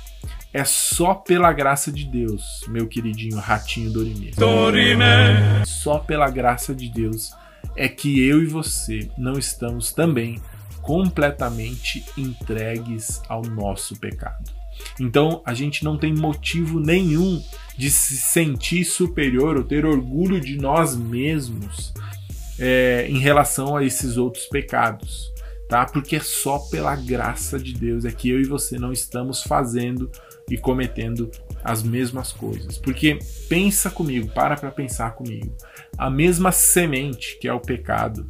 É 0.52 0.64
só 0.64 1.14
pela 1.14 1.50
graça 1.52 1.90
de 1.90 2.04
Deus, 2.04 2.60
meu 2.68 2.86
queridinho 2.86 3.38
ratinho 3.38 3.90
Dorimê. 3.90 4.32
Dorimê. 4.36 5.64
Só 5.64 5.98
pela 5.98 6.28
graça 6.28 6.74
de 6.74 6.90
Deus 6.90 7.30
é 7.74 7.88
que 7.88 8.20
eu 8.20 8.42
e 8.42 8.46
você 8.46 9.08
não 9.16 9.38
estamos 9.38 9.92
também 9.92 10.42
completamente 10.82 12.04
entregues 12.16 13.22
ao 13.28 13.42
nosso 13.42 13.96
pecado. 13.96 14.50
Então 15.00 15.42
a 15.44 15.54
gente 15.54 15.84
não 15.84 15.96
tem 15.96 16.12
motivo 16.12 16.80
nenhum 16.80 17.42
de 17.76 17.90
se 17.90 18.16
sentir 18.16 18.84
superior 18.84 19.56
ou 19.56 19.64
ter 19.64 19.86
orgulho 19.86 20.40
de 20.40 20.56
nós 20.56 20.96
mesmos 20.96 21.92
é, 22.58 23.06
em 23.08 23.18
relação 23.18 23.76
a 23.76 23.84
esses 23.84 24.16
outros 24.16 24.44
pecados, 24.46 25.32
tá? 25.68 25.86
Porque 25.86 26.16
é 26.16 26.20
só 26.20 26.58
pela 26.58 26.94
graça 26.96 27.58
de 27.58 27.72
Deus 27.72 28.04
é 28.04 28.12
que 28.12 28.28
eu 28.28 28.40
e 28.40 28.44
você 28.44 28.78
não 28.78 28.92
estamos 28.92 29.42
fazendo 29.42 30.10
e 30.50 30.58
cometendo 30.58 31.30
as 31.64 31.82
mesmas 31.82 32.32
coisas. 32.32 32.76
Porque 32.76 33.18
pensa 33.48 33.90
comigo, 33.90 34.28
para 34.32 34.56
para 34.56 34.70
pensar 34.70 35.14
comigo. 35.14 35.54
A 35.96 36.10
mesma 36.10 36.52
semente 36.52 37.38
que 37.38 37.48
é 37.48 37.52
o 37.52 37.60
pecado, 37.60 38.28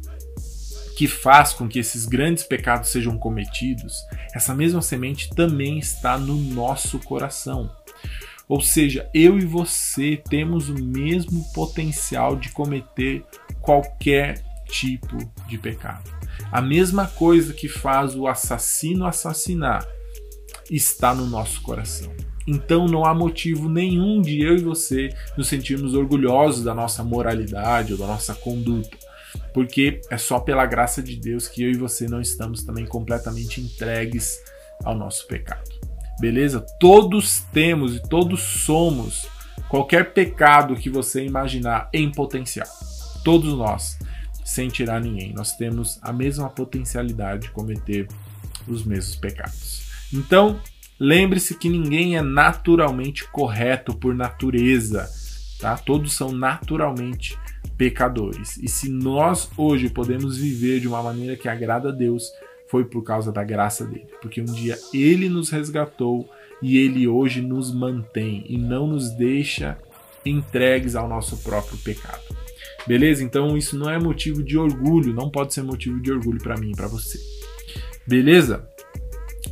que 0.95 1.07
faz 1.07 1.53
com 1.53 1.67
que 1.67 1.79
esses 1.79 2.05
grandes 2.05 2.43
pecados 2.43 2.89
sejam 2.89 3.17
cometidos, 3.17 3.95
essa 4.33 4.53
mesma 4.53 4.81
semente 4.81 5.29
também 5.29 5.79
está 5.79 6.17
no 6.17 6.35
nosso 6.35 6.99
coração. 6.99 7.69
Ou 8.47 8.61
seja, 8.61 9.09
eu 9.13 9.37
e 9.37 9.45
você 9.45 10.21
temos 10.29 10.69
o 10.69 10.75
mesmo 10.75 11.43
potencial 11.53 12.35
de 12.35 12.49
cometer 12.49 13.23
qualquer 13.61 14.43
tipo 14.67 15.17
de 15.47 15.57
pecado. 15.57 16.11
A 16.51 16.61
mesma 16.61 17.07
coisa 17.07 17.53
que 17.53 17.67
faz 17.67 18.15
o 18.15 18.27
assassino 18.27 19.05
assassinar 19.05 19.87
está 20.69 21.13
no 21.15 21.25
nosso 21.25 21.61
coração. 21.61 22.13
Então 22.45 22.85
não 22.87 23.05
há 23.05 23.13
motivo 23.13 23.69
nenhum 23.69 24.21
de 24.21 24.41
eu 24.41 24.57
e 24.57 24.61
você 24.61 25.09
nos 25.37 25.47
sentirmos 25.47 25.93
orgulhosos 25.93 26.63
da 26.63 26.75
nossa 26.75 27.03
moralidade 27.03 27.93
ou 27.93 27.99
da 27.99 28.05
nossa 28.05 28.35
conduta 28.35 29.02
porque 29.53 30.01
é 30.09 30.17
só 30.17 30.39
pela 30.39 30.65
graça 30.65 31.01
de 31.01 31.15
Deus 31.15 31.47
que 31.47 31.63
eu 31.63 31.71
e 31.71 31.77
você 31.77 32.07
não 32.07 32.19
estamos 32.19 32.63
também 32.63 32.85
completamente 32.85 33.61
entregues 33.61 34.37
ao 34.83 34.95
nosso 34.95 35.27
pecado. 35.27 35.69
Beleza? 36.19 36.65
Todos 36.79 37.41
temos 37.51 37.95
e 37.95 38.01
todos 38.01 38.41
somos 38.41 39.27
qualquer 39.69 40.13
pecado 40.13 40.75
que 40.75 40.89
você 40.89 41.25
imaginar 41.25 41.89
em 41.93 42.11
potencial. 42.11 42.67
Todos 43.23 43.53
nós, 43.53 43.97
sem 44.43 44.69
tirar 44.69 44.99
ninguém, 44.99 45.33
nós 45.33 45.55
temos 45.55 45.99
a 46.01 46.11
mesma 46.11 46.49
potencialidade 46.49 47.43
de 47.43 47.51
cometer 47.51 48.07
os 48.67 48.83
mesmos 48.83 49.15
pecados. 49.15 49.83
Então, 50.13 50.59
lembre-se 50.99 51.55
que 51.55 51.69
ninguém 51.69 52.17
é 52.17 52.21
naturalmente 52.21 53.27
correto 53.29 53.95
por 53.95 54.13
natureza, 54.13 55.09
tá? 55.59 55.77
Todos 55.77 56.13
são 56.13 56.31
naturalmente 56.31 57.37
pecadores. 57.77 58.57
E 58.57 58.67
se 58.67 58.89
nós 58.89 59.49
hoje 59.57 59.89
podemos 59.89 60.37
viver 60.37 60.79
de 60.79 60.87
uma 60.87 61.01
maneira 61.01 61.35
que 61.35 61.47
agrada 61.47 61.89
a 61.89 61.91
Deus, 61.91 62.31
foi 62.67 62.85
por 62.85 63.03
causa 63.03 63.31
da 63.31 63.43
graça 63.43 63.85
dele, 63.85 64.07
porque 64.21 64.41
um 64.41 64.45
dia 64.45 64.77
ele 64.93 65.29
nos 65.29 65.49
resgatou 65.49 66.27
e 66.61 66.77
ele 66.77 67.07
hoje 67.07 67.41
nos 67.41 67.73
mantém 67.73 68.43
e 68.47 68.57
não 68.57 68.87
nos 68.87 69.11
deixa 69.11 69.77
entregues 70.25 70.95
ao 70.95 71.07
nosso 71.07 71.37
próprio 71.37 71.77
pecado. 71.79 72.23
Beleza? 72.87 73.23
Então 73.23 73.57
isso 73.57 73.77
não 73.77 73.89
é 73.89 73.99
motivo 73.99 74.43
de 74.43 74.57
orgulho, 74.57 75.13
não 75.13 75.29
pode 75.29 75.53
ser 75.53 75.61
motivo 75.61 76.01
de 76.01 76.11
orgulho 76.11 76.41
para 76.41 76.57
mim 76.57 76.71
e 76.71 76.75
para 76.75 76.87
você. 76.87 77.19
Beleza? 78.07 78.67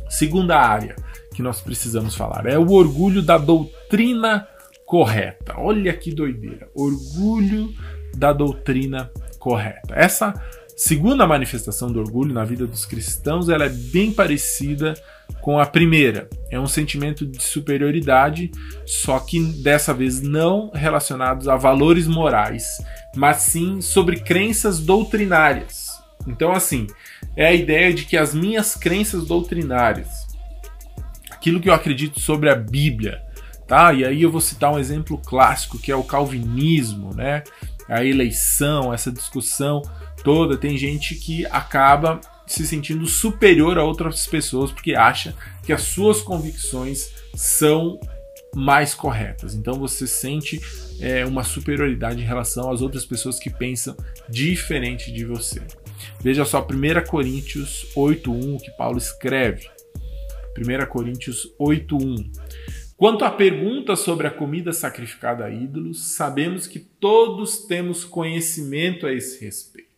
Segunda 0.08 0.58
área 0.58 0.96
que 1.34 1.42
nós 1.42 1.60
precisamos 1.60 2.14
falar 2.14 2.46
é 2.46 2.58
o 2.58 2.70
orgulho 2.72 3.22
da 3.22 3.38
doutrina 3.38 4.46
correta. 4.84 5.54
Olha 5.56 5.92
que 5.94 6.12
doideira. 6.12 6.68
Orgulho 6.74 7.72
da 8.16 8.32
doutrina 8.32 9.10
correta. 9.38 9.94
Essa 9.94 10.34
segunda 10.76 11.26
manifestação 11.26 11.92
do 11.92 12.00
orgulho 12.00 12.32
na 12.32 12.44
vida 12.44 12.66
dos 12.66 12.84
cristãos, 12.84 13.48
ela 13.48 13.66
é 13.66 13.68
bem 13.68 14.12
parecida 14.12 14.94
com 15.40 15.58
a 15.58 15.66
primeira. 15.66 16.28
É 16.50 16.58
um 16.58 16.66
sentimento 16.66 17.26
de 17.26 17.42
superioridade, 17.42 18.50
só 18.86 19.18
que 19.18 19.40
dessa 19.62 19.92
vez 19.92 20.20
não 20.20 20.70
relacionados 20.72 21.48
a 21.48 21.56
valores 21.56 22.06
morais, 22.06 22.78
mas 23.16 23.38
sim 23.38 23.80
sobre 23.80 24.20
crenças 24.20 24.80
doutrinárias. 24.80 25.90
Então, 26.26 26.52
assim, 26.52 26.86
é 27.36 27.46
a 27.46 27.52
ideia 27.52 27.92
de 27.92 28.04
que 28.04 28.16
as 28.16 28.34
minhas 28.34 28.74
crenças 28.74 29.26
doutrinárias, 29.26 30.26
aquilo 31.30 31.60
que 31.60 31.68
eu 31.68 31.74
acredito 31.74 32.20
sobre 32.20 32.48
a 32.48 32.54
Bíblia, 32.54 33.22
tá? 33.66 33.92
E 33.92 34.04
aí 34.04 34.22
eu 34.22 34.30
vou 34.30 34.40
citar 34.40 34.72
um 34.72 34.78
exemplo 34.78 35.18
clássico 35.18 35.78
que 35.78 35.90
é 35.90 35.96
o 35.96 36.04
calvinismo, 36.04 37.14
né? 37.14 37.42
A 37.92 38.04
eleição, 38.04 38.92
essa 38.92 39.12
discussão 39.12 39.82
toda, 40.24 40.56
tem 40.56 40.76
gente 40.76 41.14
que 41.14 41.44
acaba 41.46 42.20
se 42.46 42.66
sentindo 42.66 43.06
superior 43.06 43.78
a 43.78 43.84
outras 43.84 44.26
pessoas 44.26 44.70
porque 44.70 44.94
acha 44.94 45.34
que 45.62 45.72
as 45.72 45.82
suas 45.82 46.20
convicções 46.20 47.10
são 47.34 47.98
mais 48.54 48.94
corretas. 48.94 49.54
Então 49.54 49.74
você 49.74 50.06
sente 50.06 50.60
é, 51.00 51.24
uma 51.24 51.42
superioridade 51.42 52.20
em 52.20 52.24
relação 52.24 52.70
às 52.70 52.82
outras 52.82 53.04
pessoas 53.04 53.38
que 53.38 53.50
pensam 53.50 53.96
diferente 54.28 55.10
de 55.12 55.24
você. 55.24 55.62
Veja 56.20 56.44
só 56.44 56.60
1 56.60 57.08
Coríntios 57.08 57.86
8.1 57.96 58.60
que 58.60 58.70
Paulo 58.72 58.98
escreve. 58.98 59.68
1 60.56 60.86
Coríntios 60.86 61.50
8.1 61.58 62.30
Quanto 63.02 63.24
à 63.24 63.32
pergunta 63.32 63.96
sobre 63.96 64.28
a 64.28 64.30
comida 64.30 64.72
sacrificada 64.72 65.44
a 65.44 65.50
ídolos, 65.50 66.14
sabemos 66.14 66.68
que 66.68 66.78
todos 66.78 67.66
temos 67.66 68.04
conhecimento 68.04 69.08
a 69.08 69.12
esse 69.12 69.44
respeito. 69.44 69.88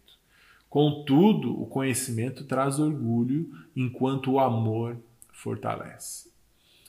Contudo, 0.71 1.53
o 1.53 1.67
conhecimento 1.67 2.45
traz 2.45 2.79
orgulho, 2.79 3.47
enquanto 3.77 4.33
o 4.33 4.41
amor 4.41 4.97
fortalece. 5.31 6.31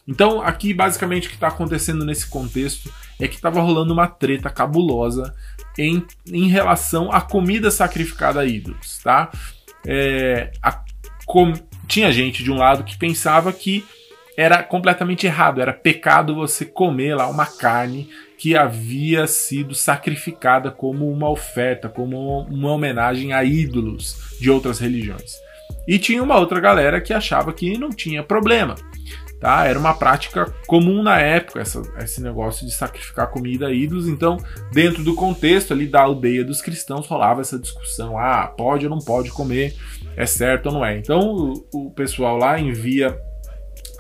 Então, 0.08 0.42
aqui 0.42 0.74
basicamente 0.74 1.26
o 1.28 1.30
que 1.30 1.36
está 1.36 1.50
acontecendo 1.50 2.06
nesse 2.06 2.30
contexto 2.30 2.90
é 3.20 3.28
que 3.28 3.36
estava 3.36 3.60
rolando 3.60 3.92
uma 3.92 4.08
treta 4.08 4.50
cabulosa 4.50 5.36
em, 5.78 6.02
em 6.26 6.48
relação 6.48 7.12
à 7.12 7.20
comida 7.20 7.70
sacrificada 7.70 8.40
a 8.40 8.46
ídolos, 8.46 9.00
tá? 9.04 9.30
É, 9.86 10.54
a, 10.64 10.82
com, 11.26 11.52
tinha 11.90 12.10
gente 12.10 12.42
de 12.42 12.50
um 12.50 12.58
lado 12.58 12.86
que 12.86 12.98
pensava 12.98 13.52
que 13.52 13.84
era 14.38 14.62
completamente 14.62 15.26
errado, 15.26 15.62
era 15.62 15.72
pecado 15.72 16.36
você 16.36 16.66
comer 16.66 17.16
lá 17.16 17.28
uma 17.28 17.46
carne 17.46 18.10
que 18.38 18.56
havia 18.56 19.28
sido 19.28 19.74
sacrificada 19.74 20.70
como 20.70 21.10
uma 21.10 21.30
oferta, 21.30 21.88
como 21.88 22.42
uma 22.42 22.72
homenagem 22.72 23.32
a 23.32 23.44
ídolos 23.44 24.38
de 24.40 24.50
outras 24.50 24.80
religiões. 24.80 25.34
E 25.88 25.98
tinha 25.98 26.22
uma 26.22 26.38
outra 26.38 26.60
galera 26.60 27.00
que 27.00 27.14
achava 27.14 27.54
que 27.54 27.78
não 27.78 27.90
tinha 27.90 28.24
problema. 28.24 28.76
Tá? 29.40 29.66
Era 29.66 29.78
uma 29.78 29.94
prática 29.94 30.52
comum 30.66 31.04
na 31.04 31.20
época, 31.20 31.62
essa, 31.62 31.82
esse 32.00 32.22
negócio 32.22 32.66
de 32.66 32.74
sacrificar 32.74 33.30
comida 33.30 33.68
a 33.68 33.72
ídolos. 33.72 34.08
Então, 34.08 34.38
dentro 34.72 35.04
do 35.04 35.14
contexto 35.14 35.74
ali 35.74 35.88
da 35.88 36.02
aldeia 36.02 36.44
dos 36.44 36.62
cristãos, 36.62 37.08
rolava 37.08 37.42
essa 37.42 37.60
discussão: 37.60 38.18
ah, 38.18 38.48
pode 38.48 38.86
ou 38.86 38.90
não 38.90 39.00
pode 39.00 39.30
comer, 39.32 39.76
é 40.16 40.26
certo 40.26 40.68
ou 40.68 40.74
não 40.74 40.86
é. 40.86 40.98
Então, 40.98 41.20
o, 41.20 41.88
o 41.88 41.92
pessoal 41.92 42.38
lá 42.38 42.60
envia 42.60 43.16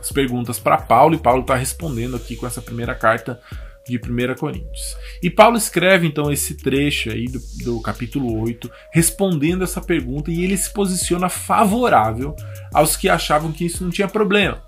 as 0.05 0.11
perguntas 0.11 0.59
para 0.59 0.77
Paulo 0.77 1.15
e 1.15 1.17
Paulo 1.17 1.41
está 1.41 1.55
respondendo 1.55 2.15
aqui 2.15 2.35
com 2.35 2.45
essa 2.45 2.61
primeira 2.61 2.93
carta 2.93 3.41
de 3.87 3.97
1 3.97 4.35
Coríntios. 4.35 4.95
E 5.21 5.31
Paulo 5.31 5.57
escreve 5.57 6.05
então 6.05 6.31
esse 6.31 6.55
trecho 6.55 7.09
aí 7.09 7.25
do, 7.25 7.39
do, 7.63 7.81
capítulo 7.81 8.39
8, 8.43 8.69
respondendo 8.91 9.63
essa 9.63 9.81
pergunta, 9.81 10.31
e 10.31 10.43
ele 10.43 10.55
se 10.57 10.71
posiciona 10.71 11.27
favorável 11.27 12.35
aos 12.71 12.95
que 12.95 13.09
achavam 13.09 13.51
que 13.51 13.65
isso 13.65 13.83
não 13.83 13.89
tinha 13.89 14.07
problema. 14.07 14.61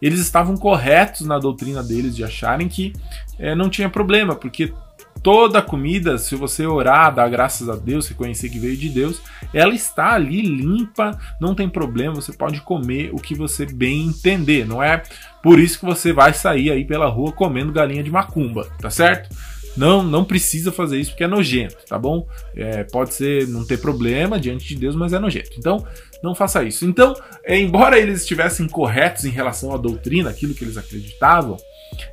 Eles 0.00 0.18
estavam 0.18 0.56
corretos 0.56 1.24
na 1.28 1.38
doutrina 1.38 1.80
deles 1.80 2.16
de 2.16 2.24
acharem 2.24 2.68
que 2.68 2.92
é, 3.38 3.54
não 3.54 3.70
tinha 3.70 3.88
problema, 3.88 4.34
porque 4.34 4.72
toda 5.22 5.62
comida, 5.62 6.18
se 6.18 6.34
você 6.34 6.66
orar, 6.66 7.14
dar 7.14 7.28
graças 7.28 7.68
a 7.68 7.76
Deus, 7.76 8.08
reconhecer 8.08 8.48
que 8.48 8.58
veio 8.58 8.76
de 8.76 8.88
Deus, 8.88 9.22
ela 9.54 9.74
está 9.74 10.12
ali 10.14 10.42
limpa, 10.42 11.18
não 11.40 11.54
tem 11.54 11.68
problema, 11.68 12.14
você 12.14 12.32
pode 12.32 12.60
comer 12.60 13.10
o 13.12 13.16
que 13.16 13.34
você 13.34 13.64
bem 13.64 14.06
entender, 14.08 14.66
não 14.66 14.82
é 14.82 15.02
por 15.42 15.58
isso 15.58 15.78
que 15.78 15.84
você 15.84 16.12
vai 16.12 16.32
sair 16.34 16.70
aí 16.70 16.84
pela 16.84 17.08
rua 17.08 17.32
comendo 17.32 17.72
galinha 17.72 18.02
de 18.02 18.10
macumba, 18.10 18.68
tá 18.80 18.90
certo? 18.90 19.34
Não, 19.76 20.02
não 20.02 20.24
precisa 20.24 20.70
fazer 20.70 20.98
isso 20.98 21.12
porque 21.12 21.24
é 21.24 21.28
nojento, 21.28 21.76
tá 21.88 21.98
bom? 21.98 22.26
É, 22.54 22.84
pode 22.84 23.14
ser 23.14 23.48
não 23.48 23.64
ter 23.64 23.78
problema 23.78 24.38
diante 24.38 24.66
de 24.66 24.76
Deus, 24.76 24.94
mas 24.94 25.12
é 25.12 25.18
nojento. 25.18 25.52
Então, 25.56 25.86
não 26.22 26.34
faça 26.34 26.62
isso. 26.62 26.84
Então, 26.84 27.14
embora 27.46 27.98
eles 27.98 28.20
estivessem 28.20 28.68
corretos 28.68 29.24
em 29.24 29.30
relação 29.30 29.74
à 29.74 29.78
doutrina, 29.78 30.28
aquilo 30.28 30.54
que 30.54 30.62
eles 30.62 30.76
acreditavam, 30.76 31.56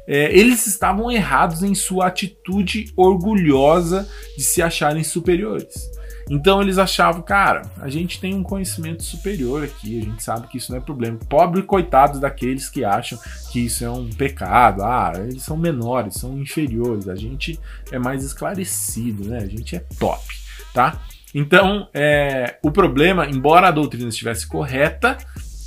é, 0.08 0.38
eles 0.38 0.68
estavam 0.68 1.12
errados 1.12 1.64
em 1.64 1.76
sua 1.76 2.08
atitude 2.08 2.92
orgulhosa 2.96 4.08
de 4.38 4.44
se 4.44 4.62
acharem 4.62 5.04
superiores. 5.04 5.90
Então 6.30 6.62
eles 6.62 6.78
achavam, 6.78 7.24
cara, 7.24 7.64
a 7.82 7.90
gente 7.90 8.22
tem 8.22 8.36
um 8.36 8.44
conhecimento 8.44 9.04
superior 9.04 9.64
aqui, 9.64 10.00
a 10.00 10.04
gente 10.04 10.24
sabe 10.24 10.48
que 10.48 10.60
isso 10.60 10.72
não 10.72 10.78
é 10.78 10.82
problema. 10.82 11.18
Pobre 11.28 11.64
coitados 11.64 12.20
daqueles 12.20 12.70
que 12.70 12.86
acham 12.86 13.18
que 13.52 13.66
isso 13.66 13.84
é 13.84 13.90
um 13.90 14.08
pecado, 14.08 14.84
ah, 14.84 15.14
eles 15.18 15.42
são 15.42 15.58
menores, 15.58 16.16
são 16.16 16.38
inferiores, 16.38 17.10
a 17.10 17.16
gente 17.16 17.60
é 17.92 17.98
mais 17.98 18.24
esclarecido, 18.24 19.28
né? 19.28 19.40
A 19.40 19.48
gente 19.48 19.76
é 19.76 19.84
top, 20.00 20.24
tá? 20.72 21.02
Então, 21.34 21.88
é, 21.94 22.58
o 22.64 22.72
problema, 22.72 23.28
embora 23.28 23.68
a 23.68 23.72
doutrina 23.72 24.10
estivesse 24.10 24.48
correta, 24.48 25.18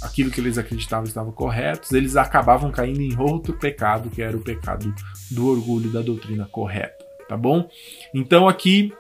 aquilo 0.03 0.31
que 0.31 0.41
eles 0.41 0.59
acreditavam 0.59 1.05
estava 1.05 1.33
correto, 1.33 1.95
eles 1.97 2.17
acabavam 2.17 2.71
caindo 2.71 3.01
em 3.01 3.19
outro 3.19 3.55
pecado, 3.55 4.11
que 4.11 4.23
era 4.23 4.37
o 4.37 4.41
pecado 4.41 4.93
do 5.31 5.49
orgulho 5.49 5.91
da 5.91 6.01
doutrina 6.01 6.47
correta, 6.51 7.05
tá 7.29 7.37
bom? 7.37 7.69
Então 8.13 8.49
aqui 8.49 8.93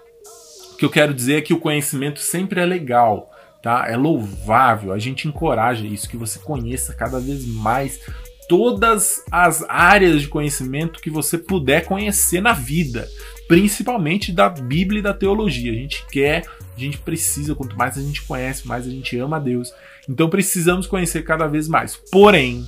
o 0.72 0.76
que 0.76 0.84
eu 0.84 0.90
quero 0.90 1.12
dizer 1.12 1.38
é 1.38 1.40
que 1.42 1.54
o 1.54 1.60
conhecimento 1.60 2.20
sempre 2.20 2.60
é 2.60 2.64
legal, 2.64 3.30
tá? 3.62 3.86
É 3.88 3.96
louvável, 3.96 4.92
a 4.92 4.98
gente 4.98 5.28
encoraja 5.28 5.86
isso, 5.86 6.08
que 6.08 6.16
você 6.16 6.38
conheça 6.38 6.94
cada 6.94 7.20
vez 7.20 7.44
mais 7.46 8.00
todas 8.48 9.24
as 9.30 9.64
áreas 9.68 10.20
de 10.20 10.28
conhecimento 10.28 11.00
que 11.00 11.08
você 11.08 11.38
puder 11.38 11.84
conhecer 11.86 12.40
na 12.40 12.52
vida, 12.52 13.08
principalmente 13.48 14.32
da 14.32 14.48
Bíblia 14.48 14.98
e 14.98 15.02
da 15.02 15.14
teologia. 15.14 15.72
A 15.72 15.74
gente 15.74 16.04
quer, 16.10 16.44
a 16.76 16.80
gente 16.80 16.98
precisa, 16.98 17.54
quanto 17.54 17.76
mais 17.76 17.96
a 17.96 18.02
gente 18.02 18.22
conhece, 18.22 18.66
mais 18.66 18.86
a 18.86 18.90
gente 18.90 19.16
ama 19.16 19.36
a 19.36 19.40
Deus 19.40 19.72
então 20.08 20.28
precisamos 20.28 20.86
conhecer 20.86 21.22
cada 21.22 21.46
vez 21.46 21.68
mais. 21.68 21.96
Porém, 22.10 22.66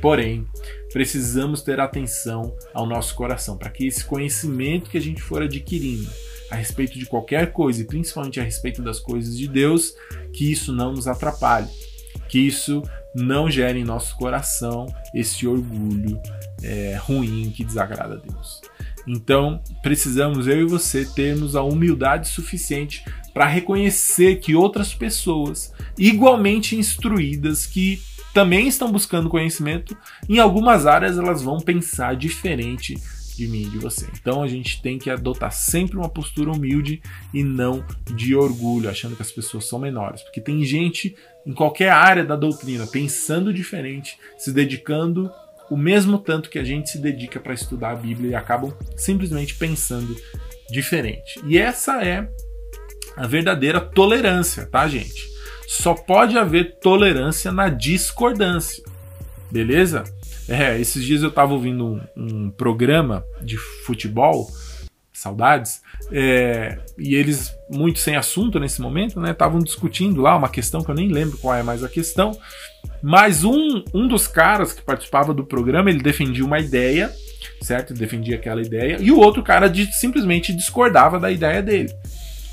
porém, 0.00 0.46
precisamos 0.92 1.62
ter 1.62 1.80
atenção 1.80 2.54
ao 2.74 2.86
nosso 2.86 3.14
coração 3.14 3.56
para 3.56 3.70
que 3.70 3.86
esse 3.86 4.04
conhecimento 4.04 4.90
que 4.90 4.98
a 4.98 5.00
gente 5.00 5.22
for 5.22 5.42
adquirindo 5.42 6.10
a 6.50 6.54
respeito 6.54 6.98
de 6.98 7.06
qualquer 7.06 7.52
coisa 7.52 7.80
e 7.80 7.86
principalmente 7.86 8.38
a 8.38 8.42
respeito 8.42 8.82
das 8.82 9.00
coisas 9.00 9.38
de 9.38 9.48
Deus, 9.48 9.94
que 10.34 10.52
isso 10.52 10.70
não 10.70 10.92
nos 10.92 11.08
atrapalhe, 11.08 11.68
que 12.28 12.38
isso 12.38 12.82
não 13.14 13.50
gere 13.50 13.78
em 13.78 13.84
nosso 13.84 14.16
coração 14.16 14.86
esse 15.14 15.46
orgulho 15.46 16.20
é, 16.62 16.96
ruim 16.96 17.50
que 17.50 17.64
desagrada 17.64 18.14
a 18.14 18.18
Deus. 18.18 18.60
Então, 19.06 19.62
precisamos 19.82 20.46
eu 20.46 20.60
e 20.60 20.64
você 20.64 21.04
termos 21.04 21.56
a 21.56 21.62
humildade 21.62 22.28
suficiente 22.28 23.04
para 23.32 23.46
reconhecer 23.46 24.36
que 24.36 24.54
outras 24.54 24.94
pessoas 24.94 25.72
igualmente 25.98 26.76
instruídas 26.76 27.66
que 27.66 28.00
também 28.32 28.66
estão 28.66 28.90
buscando 28.90 29.28
conhecimento, 29.28 29.96
em 30.28 30.38
algumas 30.38 30.86
áreas 30.86 31.18
elas 31.18 31.42
vão 31.42 31.60
pensar 31.60 32.16
diferente 32.16 32.96
de 33.36 33.48
mim 33.48 33.62
e 33.62 33.70
de 33.70 33.78
você. 33.78 34.06
Então 34.20 34.42
a 34.42 34.48
gente 34.48 34.80
tem 34.80 34.98
que 34.98 35.10
adotar 35.10 35.52
sempre 35.52 35.96
uma 35.96 36.08
postura 36.08 36.50
humilde 36.50 37.02
e 37.32 37.42
não 37.42 37.84
de 38.14 38.34
orgulho, 38.34 38.88
achando 38.88 39.16
que 39.16 39.22
as 39.22 39.32
pessoas 39.32 39.66
são 39.66 39.78
menores. 39.78 40.22
Porque 40.22 40.40
tem 40.40 40.64
gente 40.64 41.14
em 41.46 41.52
qualquer 41.52 41.90
área 41.90 42.24
da 42.24 42.36
doutrina 42.36 42.86
pensando 42.86 43.52
diferente, 43.52 44.18
se 44.36 44.52
dedicando 44.52 45.30
o 45.72 45.76
mesmo 45.76 46.18
tanto 46.18 46.50
que 46.50 46.58
a 46.58 46.64
gente 46.64 46.90
se 46.90 46.98
dedica 46.98 47.40
para 47.40 47.54
estudar 47.54 47.92
a 47.92 47.96
Bíblia 47.96 48.32
e 48.32 48.34
acabam 48.34 48.74
simplesmente 48.94 49.54
pensando 49.54 50.14
diferente. 50.70 51.40
E 51.46 51.56
essa 51.56 52.04
é 52.04 52.28
a 53.16 53.26
verdadeira 53.26 53.80
tolerância, 53.80 54.66
tá, 54.66 54.86
gente? 54.86 55.30
Só 55.66 55.94
pode 55.94 56.36
haver 56.36 56.78
tolerância 56.78 57.50
na 57.50 57.70
discordância, 57.70 58.84
beleza? 59.50 60.04
É, 60.46 60.78
esses 60.78 61.02
dias 61.02 61.22
eu 61.22 61.30
estava 61.30 61.54
ouvindo 61.54 61.86
um, 61.86 62.00
um, 62.14 62.50
programa 62.50 63.24
de 63.40 63.56
futebol, 63.56 64.50
saudades, 65.22 65.80
é, 66.10 66.78
e 66.98 67.14
eles, 67.14 67.54
muito 67.70 67.98
sem 68.00 68.16
assunto 68.16 68.58
nesse 68.58 68.80
momento, 68.80 69.20
né, 69.20 69.30
estavam 69.30 69.60
discutindo 69.60 70.20
lá 70.20 70.36
uma 70.36 70.48
questão 70.48 70.82
que 70.82 70.90
eu 70.90 70.94
nem 70.94 71.08
lembro 71.08 71.38
qual 71.38 71.54
é 71.54 71.62
mais 71.62 71.82
a 71.82 71.88
questão, 71.88 72.32
mas 73.02 73.44
um, 73.44 73.82
um 73.94 74.06
dos 74.06 74.26
caras 74.26 74.72
que 74.72 74.82
participava 74.82 75.32
do 75.32 75.44
programa, 75.44 75.90
ele 75.90 76.02
defendia 76.02 76.44
uma 76.44 76.58
ideia, 76.58 77.12
certo? 77.60 77.94
Defendia 77.94 78.36
aquela 78.36 78.60
ideia, 78.60 78.98
e 79.00 79.10
o 79.10 79.18
outro 79.18 79.42
cara 79.42 79.68
de, 79.68 79.86
simplesmente 79.92 80.52
discordava 80.52 81.18
da 81.18 81.30
ideia 81.30 81.62
dele. 81.62 81.92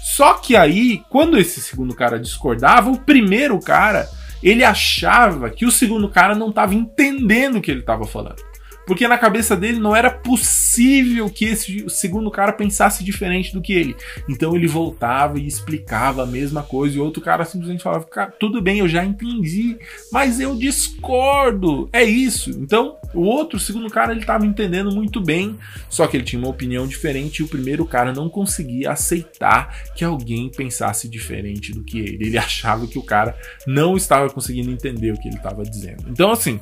Só 0.03 0.35
que 0.35 0.55
aí, 0.55 1.03
quando 1.09 1.37
esse 1.37 1.61
segundo 1.61 1.93
cara 1.93 2.19
discordava, 2.19 2.89
o 2.89 2.99
primeiro 2.99 3.59
cara, 3.59 4.09
ele 4.41 4.63
achava 4.63 5.49
que 5.49 5.65
o 5.65 5.71
segundo 5.71 6.09
cara 6.09 6.33
não 6.33 6.49
estava 6.49 6.73
entendendo 6.73 7.57
o 7.57 7.61
que 7.61 7.69
ele 7.69 7.81
estava 7.81 8.05
falando. 8.05 8.48
Porque 8.89 9.07
na 9.07 9.19
cabeça 9.19 9.55
dele 9.55 9.77
não 9.77 9.95
era 9.95 10.09
possível 10.09 11.29
que 11.29 11.45
esse 11.45 11.87
segundo 11.89 12.31
cara 12.31 12.51
pensasse 12.51 13.03
diferente 13.03 13.53
do 13.53 13.61
que 13.61 13.71
ele. 13.71 13.95
Então 14.27 14.55
ele 14.55 14.65
voltava 14.65 15.37
e 15.37 15.45
explicava 15.45 16.23
a 16.23 16.25
mesma 16.25 16.63
coisa 16.63 16.97
e 16.97 16.99
outro 16.99 17.21
cara 17.21 17.45
simplesmente 17.45 17.83
falava: 17.83 18.05
cara, 18.05 18.31
tudo 18.31 18.59
bem, 18.59 18.79
eu 18.79 18.87
já 18.87 19.05
entendi, 19.05 19.77
mas 20.11 20.39
eu 20.39 20.55
discordo. 20.55 21.87
É 21.93 22.03
isso. 22.03 22.49
Então 22.49 22.97
o 23.13 23.21
outro, 23.21 23.59
segundo 23.59 23.91
cara, 23.91 24.11
ele 24.11 24.21
estava 24.21 24.43
entendendo 24.43 24.91
muito 24.91 25.21
bem, 25.21 25.55
só 25.87 26.07
que 26.07 26.17
ele 26.17 26.23
tinha 26.23 26.41
uma 26.41 26.49
opinião 26.49 26.87
diferente 26.87 27.39
e 27.39 27.43
o 27.43 27.47
primeiro 27.47 27.85
cara 27.85 28.11
não 28.11 28.27
conseguia 28.27 28.91
aceitar 28.91 29.91
que 29.95 30.03
alguém 30.03 30.49
pensasse 30.49 31.07
diferente 31.07 31.71
do 31.71 31.83
que 31.83 31.99
ele. 31.99 32.25
Ele 32.25 32.37
achava 32.39 32.87
que 32.87 32.97
o 32.97 33.03
cara 33.03 33.37
não 33.67 33.95
estava 33.95 34.31
conseguindo 34.31 34.71
entender 34.71 35.11
o 35.11 35.19
que 35.19 35.27
ele 35.27 35.37
estava 35.37 35.63
dizendo. 35.63 36.05
Então, 36.07 36.31
assim, 36.31 36.59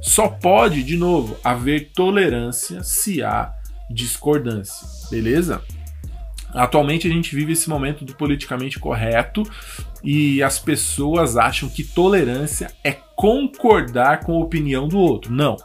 só 0.00 0.28
pode, 0.28 0.82
de 0.82 0.96
novo, 0.96 1.36
haver 1.44 1.67
haver 1.68 1.90
tolerância 1.94 2.82
se 2.82 3.22
há 3.22 3.52
discordância, 3.90 4.86
beleza? 5.10 5.62
Atualmente 6.54 7.06
a 7.06 7.10
gente 7.10 7.34
vive 7.34 7.52
esse 7.52 7.68
momento 7.68 8.06
do 8.06 8.14
politicamente 8.14 8.78
correto 8.78 9.42
e 10.02 10.42
as 10.42 10.58
pessoas 10.58 11.36
acham 11.36 11.68
que 11.68 11.84
tolerância 11.84 12.72
é 12.82 12.92
concordar 12.92 14.20
com 14.20 14.32
a 14.32 14.38
opinião 14.44 14.88
do 14.88 14.98
outro. 14.98 15.32
Não. 15.32 15.56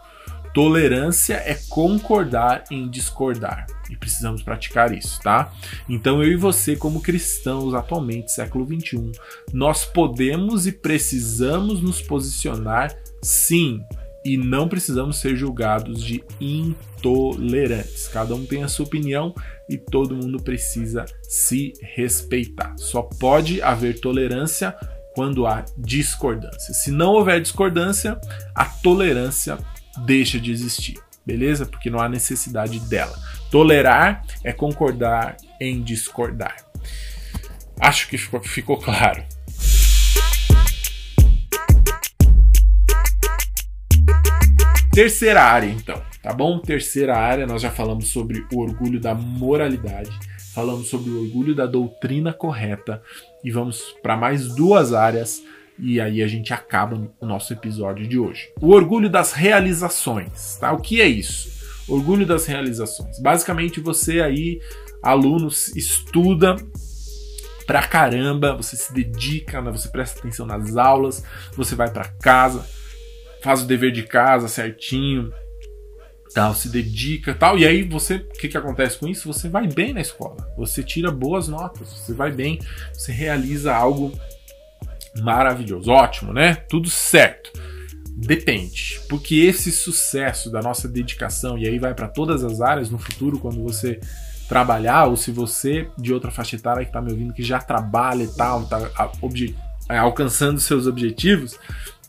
Tolerância 0.54 1.36
é 1.36 1.58
concordar 1.70 2.66
em 2.70 2.90
discordar. 2.90 3.66
E 3.90 3.96
precisamos 3.96 4.44
praticar 4.44 4.94
isso, 4.94 5.22
tá? 5.22 5.52
Então 5.88 6.22
eu 6.22 6.32
e 6.32 6.36
você, 6.36 6.76
como 6.76 7.02
cristãos 7.02 7.74
atualmente, 7.74 8.32
século 8.32 8.66
21, 8.66 9.12
nós 9.54 9.86
podemos 9.86 10.68
e 10.68 10.72
precisamos 10.72 11.82
nos 11.82 12.02
posicionar 12.02 12.94
sim 13.22 13.82
e 14.26 14.38
não 14.38 14.68
precisamos 14.68 15.18
ser 15.18 15.36
julgados 15.36 16.02
de 16.02 16.24
intolerantes. 16.40 18.08
Cada 18.08 18.34
um 18.36 18.46
tem 18.46 18.64
a 18.64 18.68
sua 18.68 18.86
opinião 18.86 19.34
e 19.70 19.78
todo 19.78 20.16
mundo 20.16 20.42
precisa 20.42 21.06
se 21.24 21.74
respeitar. 21.82 22.74
Só 22.78 23.02
pode 23.02 23.62
haver 23.62 24.00
tolerância 24.00 24.76
quando 25.14 25.46
há 25.46 25.66
discordância. 25.78 26.74
Se 26.74 26.92
não 26.92 27.14
houver 27.14 27.42
discordância, 27.42 28.20
a 28.56 28.66
tolerância 28.66 29.58
deixa 30.06 30.40
de 30.40 30.52
existir, 30.52 31.00
beleza? 31.26 31.66
Porque 31.66 31.90
não 31.90 32.00
há 32.00 32.10
necessidade 32.10 32.80
dela. 32.82 33.16
Tolerar 33.52 34.26
é 34.44 34.52
concordar 34.52 35.38
em 35.60 35.82
discordar. 35.84 36.56
Acho 37.80 38.08
que 38.08 38.18
ficou, 38.18 38.42
ficou 38.42 38.78
claro. 38.78 39.24
Terceira 44.94 45.44
área, 45.44 45.66
então, 45.66 46.00
tá 46.22 46.32
bom? 46.32 46.60
Terceira 46.60 47.18
área, 47.18 47.48
nós 47.48 47.64
já 47.64 47.72
falamos 47.72 48.10
sobre 48.10 48.46
o 48.54 48.60
orgulho 48.60 49.00
da 49.00 49.16
moralidade, 49.16 50.12
falamos 50.54 50.88
sobre 50.88 51.10
o 51.10 51.24
orgulho 51.24 51.56
da 51.56 51.66
doutrina 51.66 52.32
correta 52.32 53.02
e 53.44 53.50
vamos 53.50 53.96
para 54.04 54.16
mais 54.16 54.54
duas 54.54 54.94
áreas 54.94 55.42
e 55.80 56.00
aí 56.00 56.22
a 56.22 56.28
gente 56.28 56.54
acaba 56.54 57.10
o 57.20 57.26
nosso 57.26 57.52
episódio 57.54 58.08
de 58.08 58.20
hoje. 58.20 58.54
O 58.62 58.70
orgulho 58.70 59.10
das 59.10 59.34
realizações, 59.34 60.58
tá? 60.58 60.72
O 60.72 60.80
que 60.80 61.02
é 61.02 61.08
isso? 61.08 61.52
Orgulho 61.88 62.24
das 62.24 62.46
realizações. 62.46 63.20
Basicamente 63.20 63.80
você 63.80 64.22
aí, 64.22 64.62
alunos, 65.02 65.76
estuda 65.76 66.56
pra 67.66 67.82
caramba, 67.88 68.56
você 68.56 68.76
se 68.76 68.94
dedica, 68.94 69.60
né? 69.60 69.72
você 69.72 69.88
presta 69.88 70.20
atenção 70.20 70.46
nas 70.46 70.78
aulas, 70.78 71.24
você 71.56 71.74
vai 71.74 71.90
para 71.90 72.10
casa, 72.22 72.64
faz 73.44 73.62
o 73.62 73.68
dever 73.68 73.92
de 73.92 74.04
casa 74.04 74.48
certinho, 74.48 75.32
tal, 76.34 76.56
se 76.56 76.70
dedica, 76.70 77.36
tal. 77.36 77.60
E 77.60 77.66
aí 77.68 77.84
você, 77.84 78.16
o 78.16 78.30
que 78.30 78.48
que 78.48 78.58
acontece 78.58 78.98
com 78.98 79.08
isso? 79.08 79.32
Você 79.32 79.50
vai 79.50 79.68
bem 79.68 79.94
na 79.94 80.02
escola. 80.02 80.38
Você 80.58 80.82
tira 80.82 81.12
boas 81.12 81.48
notas, 81.48 81.90
você 81.90 82.14
vai 82.14 82.32
bem, 82.32 82.60
você 82.94 83.12
realiza 83.12 83.76
algo 83.76 84.12
maravilhoso, 85.22 85.92
ótimo, 85.92 86.34
né? 86.34 86.56
Tudo 86.56 86.90
certo. 86.90 87.52
Depende, 88.16 89.02
porque 89.10 89.36
esse 89.36 89.72
sucesso 89.72 90.50
da 90.50 90.62
nossa 90.62 90.88
dedicação 90.88 91.58
e 91.58 91.68
aí 91.68 91.80
vai 91.80 91.96
para 91.96 92.08
todas 92.08 92.44
as 92.44 92.62
áreas 92.62 92.90
no 92.90 93.00
futuro 93.00 93.40
quando 93.40 93.62
você 93.62 94.00
trabalhar 94.48 95.06
ou 95.06 95.18
se 95.18 95.32
você 95.32 95.88
de 95.98 96.14
outra 96.14 96.30
faixa 96.30 96.56
etária 96.56 96.84
que 96.84 96.90
está 96.90 97.02
me 97.02 97.12
ouvindo 97.12 97.34
que 97.34 97.42
já 97.42 97.60
trabalha 97.60 98.24
e 98.24 98.28
tal, 98.28 98.66
tá 98.66 98.92
alcançando 99.90 100.60
seus 100.60 100.86
objetivos, 100.86 101.58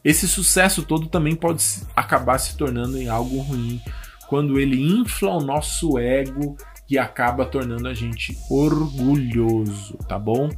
esse 0.05 0.29
sucesso 0.29 0.83
todo 0.83 1.07
também 1.07 1.35
pode 1.35 1.65
acabar 1.97 2.39
se 2.39 2.57
tornando 2.57 2.99
em 2.99 3.09
algo 3.09 3.39
ruim 3.39 3.81
quando 4.29 4.59
ele 4.59 4.83
infla 4.83 5.31
o 5.31 5.41
nosso 5.41 5.99
ego 5.99 6.57
e 6.89 6.99
acaba 6.99 7.47
tornando 7.47 7.89
a 7.89 7.95
gente 7.95 8.37
orgulhoso, 8.51 9.97
tá 10.09 10.19
bom? 10.19 10.51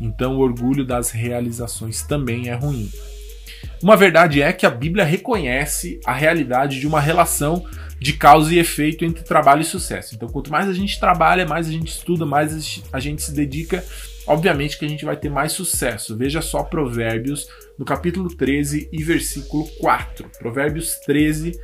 Então, 0.00 0.36
o 0.36 0.40
orgulho 0.40 0.84
das 0.84 1.10
realizações 1.10 2.02
também 2.02 2.48
é 2.48 2.54
ruim. 2.54 2.90
Uma 3.82 3.96
verdade 3.96 4.42
é 4.42 4.52
que 4.52 4.66
a 4.66 4.70
Bíblia 4.70 5.04
reconhece 5.04 6.00
a 6.04 6.12
realidade 6.12 6.80
de 6.80 6.86
uma 6.86 7.00
relação 7.00 7.64
de 7.98 8.14
causa 8.14 8.54
e 8.54 8.58
efeito 8.58 9.04
entre 9.04 9.22
trabalho 9.22 9.60
e 9.60 9.64
sucesso. 9.64 10.14
Então, 10.14 10.28
quanto 10.28 10.50
mais 10.50 10.68
a 10.68 10.72
gente 10.72 10.98
trabalha, 10.98 11.46
mais 11.46 11.68
a 11.68 11.70
gente 11.70 11.88
estuda, 11.88 12.26
mais 12.26 12.82
a 12.92 12.98
gente 12.98 13.22
se 13.22 13.32
dedica, 13.32 13.84
obviamente 14.26 14.78
que 14.78 14.84
a 14.84 14.88
gente 14.88 15.04
vai 15.04 15.16
ter 15.16 15.30
mais 15.30 15.52
sucesso. 15.52 16.16
Veja 16.16 16.40
só 16.40 16.62
Provérbios 16.62 17.46
no 17.80 17.86
capítulo 17.86 18.28
13 18.28 18.90
e 18.92 19.02
versículo 19.02 19.66
4. 19.80 20.30
Provérbios 20.38 20.96
13, 21.06 21.58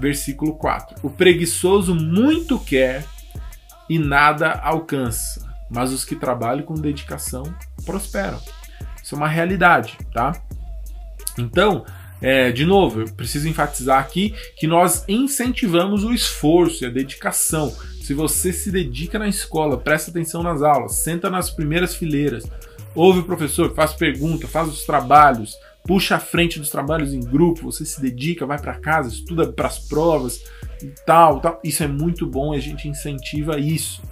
versículo 0.00 0.54
4. 0.54 0.96
O 1.00 1.08
preguiçoso 1.08 1.94
muito 1.94 2.58
quer 2.58 3.06
e 3.88 3.96
nada 3.96 4.50
alcança, 4.50 5.48
mas 5.70 5.92
os 5.92 6.04
que 6.04 6.16
trabalham 6.16 6.64
com 6.64 6.74
dedicação 6.74 7.44
prosperam. 7.86 8.40
Isso 9.00 9.14
é 9.14 9.18
uma 9.18 9.28
realidade, 9.28 9.96
tá? 10.12 10.32
Então, 11.38 11.86
é, 12.20 12.50
de 12.50 12.66
novo, 12.66 13.02
eu 13.02 13.12
preciso 13.12 13.48
enfatizar 13.48 14.00
aqui 14.00 14.34
que 14.56 14.66
nós 14.66 15.04
incentivamos 15.06 16.02
o 16.02 16.12
esforço 16.12 16.82
e 16.82 16.86
a 16.88 16.90
dedicação. 16.90 17.72
Se 18.02 18.12
você 18.12 18.52
se 18.52 18.72
dedica 18.72 19.20
na 19.20 19.28
escola, 19.28 19.78
presta 19.78 20.10
atenção 20.10 20.42
nas 20.42 20.62
aulas, 20.62 20.96
senta 20.96 21.30
nas 21.30 21.48
primeiras 21.48 21.94
fileiras, 21.94 22.44
ouve 22.94 23.20
o 23.20 23.24
professor, 23.24 23.74
faz 23.74 23.92
pergunta, 23.92 24.48
faz 24.48 24.68
os 24.68 24.84
trabalhos, 24.84 25.56
puxa 25.84 26.16
a 26.16 26.20
frente 26.20 26.58
dos 26.58 26.70
trabalhos 26.70 27.12
em 27.12 27.20
grupo, 27.20 27.70
você 27.70 27.84
se 27.84 28.00
dedica, 28.00 28.46
vai 28.46 28.58
para 28.58 28.78
casa, 28.78 29.08
estuda 29.08 29.50
para 29.50 29.68
as 29.68 29.78
provas 29.78 30.42
e 30.82 30.88
tal, 31.06 31.40
tal. 31.40 31.60
Isso 31.64 31.82
é 31.82 31.88
muito 31.88 32.26
bom 32.26 32.54
e 32.54 32.58
a 32.58 32.60
gente 32.60 32.88
incentiva 32.88 33.58
isso. 33.58 34.02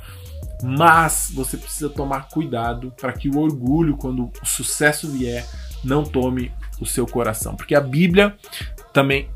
Mas 0.62 1.30
você 1.32 1.56
precisa 1.56 1.88
tomar 1.88 2.28
cuidado 2.28 2.92
para 3.00 3.12
que 3.12 3.28
o 3.28 3.38
orgulho, 3.38 3.96
quando 3.96 4.30
o 4.42 4.46
sucesso 4.46 5.08
vier, 5.08 5.46
não 5.84 6.02
tome 6.02 6.50
o 6.80 6.86
seu 6.86 7.06
coração. 7.06 7.54
Porque 7.54 7.74
a 7.74 7.80
Bíblia 7.80 8.36
também, 8.92 9.28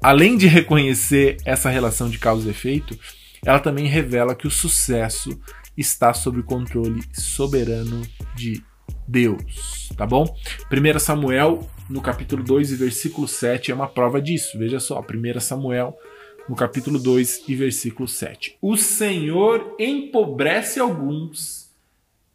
além 0.00 0.36
de 0.36 0.46
reconhecer 0.46 1.36
essa 1.44 1.68
relação 1.68 2.08
de 2.08 2.18
causa 2.18 2.46
e 2.46 2.50
efeito, 2.50 2.96
ela 3.44 3.58
também 3.58 3.86
revela 3.86 4.34
que 4.36 4.46
o 4.46 4.50
sucesso 4.50 5.36
está 5.76 6.14
sob 6.14 6.40
o 6.40 6.44
controle 6.44 7.02
soberano 7.12 8.02
de 8.36 8.62
Deus, 9.06 9.88
tá 9.96 10.06
bom? 10.06 10.24
1 10.70 10.98
Samuel, 10.98 11.68
no 11.88 12.00
capítulo 12.00 12.42
2 12.42 12.72
e 12.72 12.76
versículo 12.76 13.26
7, 13.26 13.70
é 13.70 13.74
uma 13.74 13.88
prova 13.88 14.20
disso. 14.20 14.58
Veja 14.58 14.80
só, 14.80 15.00
1 15.00 15.40
Samuel, 15.40 15.96
no 16.48 16.54
capítulo 16.54 16.98
2 16.98 17.44
e 17.48 17.54
versículo 17.54 18.08
7. 18.08 18.56
O 18.60 18.76
Senhor 18.76 19.74
empobrece 19.78 20.80
alguns 20.80 21.70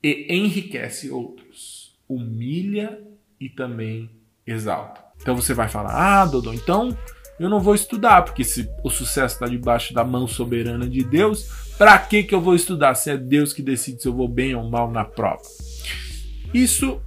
e 0.03 0.27
enriquece 0.29 1.09
outros, 1.09 1.95
humilha 2.07 2.99
e 3.39 3.49
também 3.49 4.09
exalta. 4.45 5.01
Então 5.21 5.35
você 5.35 5.53
vai 5.53 5.69
falar: 5.69 5.91
"Ah, 5.93 6.25
Dodô, 6.25 6.53
então 6.53 6.97
eu 7.39 7.49
não 7.49 7.59
vou 7.59 7.75
estudar, 7.75 8.23
porque 8.23 8.43
se 8.43 8.69
o 8.83 8.89
sucesso 8.89 9.35
está 9.35 9.47
debaixo 9.47 9.93
da 9.93 10.03
mão 10.03 10.27
soberana 10.27 10.87
de 10.87 11.03
Deus, 11.03 11.45
para 11.77 11.97
que 11.97 12.23
que 12.23 12.35
eu 12.35 12.41
vou 12.41 12.55
estudar 12.55 12.95
se 12.95 13.09
é 13.09 13.17
Deus 13.17 13.53
que 13.53 13.61
decide 13.61 14.01
se 14.01 14.07
eu 14.07 14.13
vou 14.13 14.27
bem 14.27 14.55
ou 14.55 14.69
mal 14.69 14.91
na 14.91 15.05
prova?" 15.05 15.41
Isso 16.53 17.01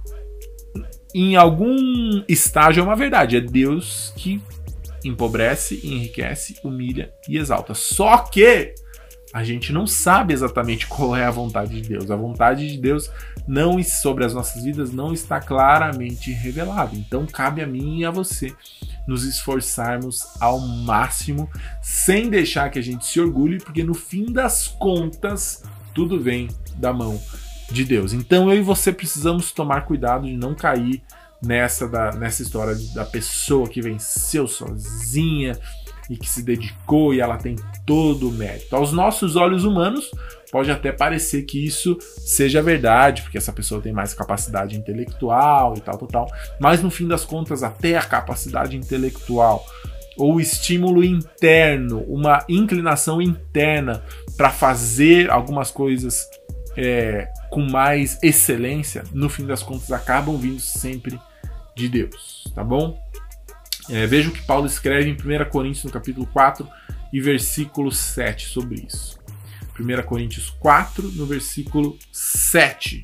em 1.13 1.35
algum 1.35 2.23
estágio 2.27 2.81
é 2.81 2.83
uma 2.83 2.95
verdade, 2.95 3.37
é 3.37 3.41
Deus 3.41 4.13
que 4.17 4.41
empobrece, 5.03 5.79
enriquece, 5.83 6.55
humilha 6.63 7.11
e 7.29 7.37
exalta. 7.37 7.73
Só 7.73 8.17
que 8.17 8.73
a 9.33 9.43
gente 9.43 9.71
não 9.73 9.85
sabe 9.85 10.33
exatamente 10.33 10.87
qual 10.87 11.15
é 11.15 11.25
a 11.25 11.31
vontade 11.31 11.81
de 11.81 11.89
Deus. 11.89 12.09
A 12.09 12.15
vontade 12.15 12.71
de 12.71 12.77
Deus 12.77 13.11
não 13.47 13.81
sobre 13.83 14.25
as 14.25 14.33
nossas 14.33 14.63
vidas 14.63 14.91
não 14.91 15.13
está 15.13 15.39
claramente 15.39 16.31
revelada. 16.31 16.95
Então 16.95 17.25
cabe 17.25 17.61
a 17.61 17.67
mim 17.67 17.99
e 17.99 18.05
a 18.05 18.11
você 18.11 18.53
nos 19.07 19.23
esforçarmos 19.23 20.21
ao 20.39 20.59
máximo, 20.59 21.49
sem 21.81 22.29
deixar 22.29 22.69
que 22.69 22.79
a 22.79 22.81
gente 22.81 23.05
se 23.05 23.19
orgulhe, 23.19 23.57
porque 23.57 23.83
no 23.83 23.93
fim 23.93 24.25
das 24.25 24.67
contas 24.67 25.63
tudo 25.93 26.19
vem 26.19 26.47
da 26.77 26.91
mão 26.91 27.21
de 27.71 27.83
Deus. 27.83 28.13
Então 28.13 28.51
eu 28.51 28.59
e 28.59 28.61
você 28.61 28.91
precisamos 28.91 29.51
tomar 29.51 29.81
cuidado 29.81 30.25
de 30.25 30.37
não 30.37 30.53
cair 30.55 31.01
nessa, 31.41 31.87
da, 31.87 32.11
nessa 32.11 32.41
história 32.41 32.75
da 32.93 33.05
pessoa 33.05 33.67
que 33.67 33.81
venceu 33.81 34.47
sozinha 34.47 35.57
e 36.09 36.17
que 36.17 36.29
se 36.29 36.43
dedicou 36.43 37.13
e 37.13 37.19
ela 37.19 37.37
tem 37.37 37.55
todo 37.85 38.29
o 38.29 38.31
mérito. 38.31 38.75
Aos 38.75 38.91
nossos 38.91 39.35
olhos 39.35 39.63
humanos, 39.63 40.11
pode 40.51 40.69
até 40.69 40.91
parecer 40.91 41.43
que 41.43 41.65
isso 41.65 41.97
seja 41.99 42.61
verdade, 42.61 43.23
porque 43.23 43.37
essa 43.37 43.51
pessoa 43.51 43.81
tem 43.81 43.91
mais 43.91 44.13
capacidade 44.13 44.77
intelectual 44.77 45.73
e 45.75 45.81
tal, 45.81 45.97
tal, 45.97 46.07
tal. 46.07 46.27
Mas 46.59 46.81
no 46.81 46.91
fim 46.91 47.07
das 47.07 47.25
contas, 47.25 47.63
até 47.63 47.97
a 47.97 48.03
capacidade 48.03 48.77
intelectual 48.77 49.65
ou 50.17 50.39
estímulo 50.39 51.03
interno, 51.03 52.01
uma 52.07 52.45
inclinação 52.47 53.21
interna 53.21 54.01
para 54.37 54.49
fazer 54.49 55.29
algumas 55.29 55.71
coisas 55.71 56.25
é, 56.75 57.31
com 57.49 57.61
mais 57.61 58.21
excelência, 58.21 59.03
no 59.13 59.29
fim 59.29 59.45
das 59.45 59.63
contas 59.63 59.91
acabam 59.91 60.37
vindo 60.37 60.59
sempre 60.59 61.19
de 61.75 61.87
Deus, 61.87 62.43
tá 62.53 62.63
bom? 62.63 62.99
É, 63.89 64.07
veja 64.07 64.29
o 64.29 64.31
que 64.31 64.41
Paulo 64.41 64.65
escreve 64.65 65.09
em 65.09 65.13
1 65.13 65.49
Coríntios, 65.49 65.83
no 65.83 65.91
capítulo 65.91 66.25
4 66.27 66.67
e 67.13 67.21
versículo 67.21 67.91
7 67.91 68.47
sobre 68.47 68.85
isso. 68.87 69.19
1 69.79 70.03
Coríntios 70.03 70.49
4, 70.49 71.11
no 71.11 71.25
versículo 71.25 71.97
7. 72.11 73.01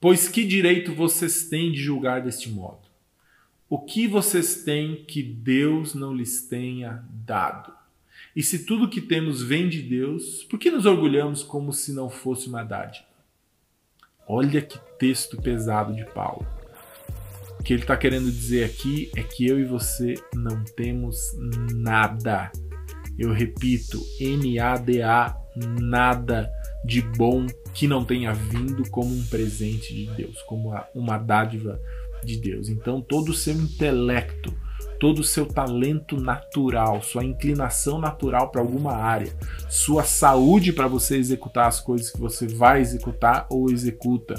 Pois 0.00 0.28
que 0.28 0.44
direito 0.44 0.94
vocês 0.94 1.48
têm 1.48 1.72
de 1.72 1.78
julgar 1.78 2.22
deste 2.22 2.48
modo? 2.48 2.88
O 3.68 3.78
que 3.78 4.06
vocês 4.06 4.64
têm 4.64 5.04
que 5.04 5.22
Deus 5.22 5.94
não 5.94 6.14
lhes 6.14 6.42
tenha 6.48 7.04
dado? 7.10 7.79
E 8.34 8.42
se 8.42 8.64
tudo 8.64 8.88
que 8.88 9.00
temos 9.00 9.42
vem 9.42 9.68
de 9.68 9.82
Deus, 9.82 10.44
por 10.44 10.58
que 10.58 10.70
nos 10.70 10.86
orgulhamos 10.86 11.42
como 11.42 11.72
se 11.72 11.92
não 11.92 12.08
fosse 12.08 12.48
uma 12.48 12.62
dádiva? 12.62 13.04
Olha 14.26 14.62
que 14.62 14.78
texto 14.98 15.40
pesado 15.40 15.92
de 15.94 16.04
Paulo. 16.04 16.46
O 17.58 17.62
que 17.62 17.72
ele 17.72 17.82
está 17.82 17.96
querendo 17.96 18.30
dizer 18.30 18.64
aqui 18.64 19.10
é 19.16 19.22
que 19.22 19.46
eu 19.46 19.58
e 19.58 19.64
você 19.64 20.14
não 20.32 20.62
temos 20.76 21.16
nada. 21.74 22.50
Eu 23.18 23.32
repito, 23.32 24.00
N-A-D-A, 24.20 25.36
nada 25.80 26.50
de 26.84 27.02
bom 27.02 27.46
que 27.74 27.86
não 27.86 28.04
tenha 28.04 28.32
vindo 28.32 28.88
como 28.90 29.14
um 29.14 29.26
presente 29.26 29.92
de 29.92 30.06
Deus, 30.14 30.40
como 30.42 30.72
uma 30.94 31.18
dádiva 31.18 31.78
de 32.24 32.38
Deus. 32.38 32.68
Então, 32.68 33.00
todo 33.00 33.30
o 33.30 33.34
seu 33.34 33.54
intelecto, 33.54 34.54
todo 35.00 35.20
o 35.20 35.24
seu 35.24 35.46
talento 35.46 36.20
natural, 36.20 37.02
sua 37.02 37.24
inclinação 37.24 37.98
natural 37.98 38.50
para 38.50 38.60
alguma 38.60 38.92
área, 38.92 39.34
sua 39.68 40.04
saúde 40.04 40.74
para 40.74 40.86
você 40.86 41.16
executar 41.16 41.66
as 41.66 41.80
coisas 41.80 42.10
que 42.10 42.20
você 42.20 42.46
vai 42.46 42.82
executar 42.82 43.46
ou 43.48 43.70
executa, 43.70 44.34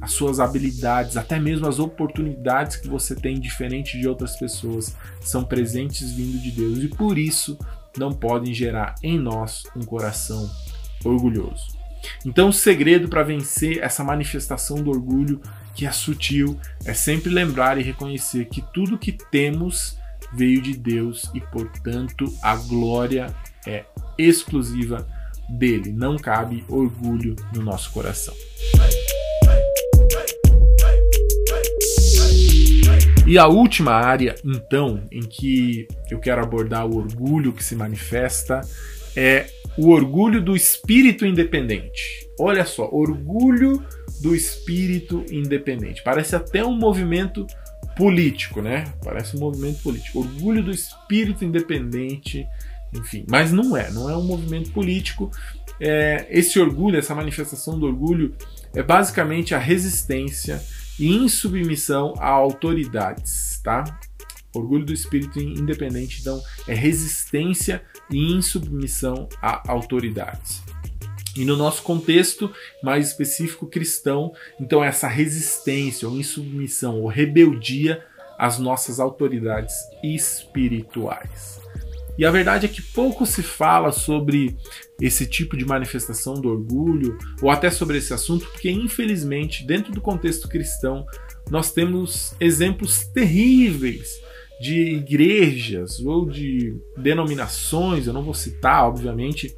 as 0.00 0.12
suas 0.12 0.38
habilidades, 0.38 1.16
até 1.16 1.40
mesmo 1.40 1.66
as 1.66 1.80
oportunidades 1.80 2.76
que 2.76 2.86
você 2.86 3.16
tem 3.16 3.40
diferente 3.40 3.98
de 3.98 4.08
outras 4.08 4.36
pessoas, 4.36 4.94
são 5.20 5.42
presentes 5.44 6.12
vindo 6.12 6.38
de 6.38 6.52
Deus 6.52 6.78
e 6.78 6.88
por 6.88 7.18
isso 7.18 7.58
não 7.98 8.12
podem 8.12 8.54
gerar 8.54 8.94
em 9.02 9.18
nós 9.18 9.64
um 9.74 9.82
coração 9.82 10.48
orgulhoso. 11.04 11.76
Então, 12.24 12.50
o 12.50 12.52
segredo 12.52 13.08
para 13.08 13.24
vencer 13.24 13.78
essa 13.82 14.04
manifestação 14.04 14.76
do 14.76 14.90
orgulho, 14.90 15.40
que 15.76 15.84
é 15.84 15.92
sutil, 15.92 16.58
é 16.86 16.94
sempre 16.94 17.30
lembrar 17.30 17.78
e 17.78 17.82
reconhecer 17.82 18.46
que 18.46 18.64
tudo 18.72 18.98
que 18.98 19.12
temos 19.12 19.98
veio 20.32 20.62
de 20.62 20.74
Deus 20.74 21.30
e, 21.34 21.40
portanto, 21.40 22.24
a 22.42 22.56
glória 22.56 23.32
é 23.66 23.84
exclusiva 24.16 25.06
dele. 25.50 25.92
Não 25.92 26.16
cabe 26.16 26.64
orgulho 26.66 27.36
no 27.54 27.62
nosso 27.62 27.92
coração. 27.92 28.34
E 33.26 33.38
a 33.38 33.46
última 33.46 33.92
área, 33.92 34.34
então, 34.44 35.02
em 35.10 35.20
que 35.20 35.86
eu 36.10 36.18
quero 36.18 36.42
abordar 36.42 36.86
o 36.86 36.96
orgulho 36.96 37.52
que 37.52 37.62
se 37.62 37.74
manifesta 37.74 38.60
é 39.14 39.46
o 39.76 39.90
orgulho 39.90 40.40
do 40.40 40.56
espírito 40.56 41.26
independente. 41.26 42.25
Olha 42.38 42.64
só, 42.66 42.88
orgulho 42.90 43.82
do 44.20 44.34
espírito 44.34 45.24
independente. 45.30 46.02
Parece 46.02 46.36
até 46.36 46.64
um 46.64 46.76
movimento 46.76 47.46
político, 47.96 48.60
né? 48.60 48.92
Parece 49.02 49.36
um 49.36 49.40
movimento 49.40 49.82
político. 49.82 50.20
Orgulho 50.20 50.62
do 50.62 50.70
espírito 50.70 51.44
independente, 51.44 52.46
enfim. 52.92 53.24
Mas 53.28 53.52
não 53.52 53.76
é, 53.76 53.90
não 53.90 54.10
é 54.10 54.16
um 54.16 54.24
movimento 54.24 54.70
político. 54.70 55.30
É, 55.80 56.26
esse 56.30 56.58
orgulho, 56.58 56.98
essa 56.98 57.14
manifestação 57.14 57.78
do 57.78 57.86
orgulho, 57.86 58.34
é 58.74 58.82
basicamente 58.82 59.54
a 59.54 59.58
resistência 59.58 60.62
e 60.98 61.14
insubmissão 61.14 62.14
a 62.18 62.28
autoridades, 62.28 63.60
tá? 63.62 63.84
Orgulho 64.54 64.86
do 64.86 64.92
espírito 64.92 65.38
independente, 65.38 66.20
então, 66.20 66.40
é 66.66 66.74
resistência 66.74 67.82
e 68.10 68.32
insubmissão 68.32 69.28
a 69.42 69.70
autoridades. 69.70 70.62
E 71.36 71.44
no 71.44 71.56
nosso 71.56 71.82
contexto 71.82 72.50
mais 72.82 73.08
específico 73.08 73.66
cristão, 73.66 74.32
então 74.60 74.82
essa 74.82 75.08
resistência 75.08 76.08
ou 76.08 76.16
insubmissão 76.16 77.00
ou 77.00 77.08
rebeldia 77.08 78.04
às 78.38 78.58
nossas 78.58 79.00
autoridades 79.00 79.74
espirituais. 80.02 81.60
E 82.18 82.24
a 82.24 82.30
verdade 82.30 82.64
é 82.64 82.68
que 82.68 82.80
pouco 82.80 83.26
se 83.26 83.42
fala 83.42 83.92
sobre 83.92 84.56
esse 85.00 85.26
tipo 85.26 85.56
de 85.56 85.66
manifestação 85.66 86.34
do 86.34 86.48
orgulho, 86.48 87.18
ou 87.42 87.50
até 87.50 87.70
sobre 87.70 87.98
esse 87.98 88.14
assunto, 88.14 88.46
porque 88.46 88.70
infelizmente, 88.70 89.66
dentro 89.66 89.92
do 89.92 90.00
contexto 90.00 90.48
cristão, 90.48 91.04
nós 91.50 91.70
temos 91.70 92.34
exemplos 92.40 93.06
terríveis 93.08 94.18
de 94.58 94.94
igrejas 94.94 96.00
ou 96.00 96.26
de 96.26 96.74
denominações, 96.96 98.06
eu 98.06 98.14
não 98.14 98.22
vou 98.22 98.32
citar, 98.32 98.84
obviamente, 98.84 99.54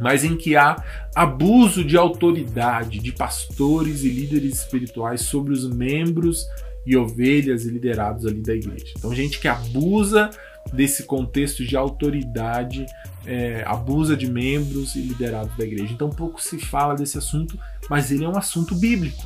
mas 0.00 0.24
em 0.24 0.36
que 0.36 0.56
há 0.56 0.82
abuso 1.14 1.84
de 1.84 1.96
autoridade 1.96 2.98
de 2.98 3.12
pastores 3.12 4.02
e 4.02 4.08
líderes 4.08 4.58
espirituais 4.58 5.22
sobre 5.22 5.52
os 5.52 5.68
membros 5.68 6.46
e 6.86 6.96
ovelhas 6.96 7.64
e 7.64 7.70
liderados 7.70 8.24
ali 8.24 8.40
da 8.40 8.54
igreja. 8.54 8.94
Então, 8.96 9.14
gente 9.14 9.38
que 9.38 9.48
abusa 9.48 10.30
desse 10.72 11.04
contexto 11.04 11.64
de 11.64 11.76
autoridade, 11.76 12.86
é, 13.26 13.62
abusa 13.66 14.16
de 14.16 14.30
membros 14.30 14.94
e 14.94 15.00
liderados 15.00 15.56
da 15.56 15.64
igreja. 15.64 15.92
Então 15.92 16.10
pouco 16.10 16.40
se 16.40 16.58
fala 16.58 16.94
desse 16.94 17.18
assunto, 17.18 17.58
mas 17.88 18.10
ele 18.10 18.24
é 18.24 18.28
um 18.28 18.36
assunto 18.36 18.74
bíblico. 18.74 19.24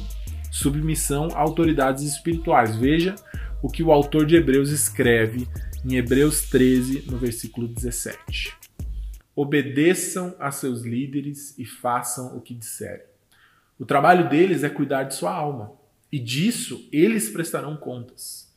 Submissão 0.50 1.28
a 1.34 1.40
autoridades 1.40 2.04
espirituais. 2.04 2.76
Veja 2.76 3.14
o 3.62 3.68
que 3.68 3.82
o 3.82 3.92
autor 3.92 4.26
de 4.26 4.36
Hebreus 4.36 4.70
escreve 4.70 5.48
em 5.84 5.96
Hebreus 5.96 6.42
13, 6.42 7.04
no 7.10 7.18
versículo 7.18 7.66
17. 7.66 8.61
Obedeçam 9.34 10.34
a 10.38 10.50
seus 10.50 10.82
líderes 10.82 11.58
e 11.58 11.64
façam 11.64 12.36
o 12.36 12.40
que 12.40 12.54
disserem. 12.54 13.06
O 13.78 13.84
trabalho 13.84 14.28
deles 14.28 14.62
é 14.62 14.68
cuidar 14.68 15.04
de 15.04 15.14
sua 15.14 15.32
alma, 15.32 15.72
e 16.10 16.18
disso 16.18 16.86
eles 16.92 17.30
prestarão 17.30 17.76
contas. 17.76 18.52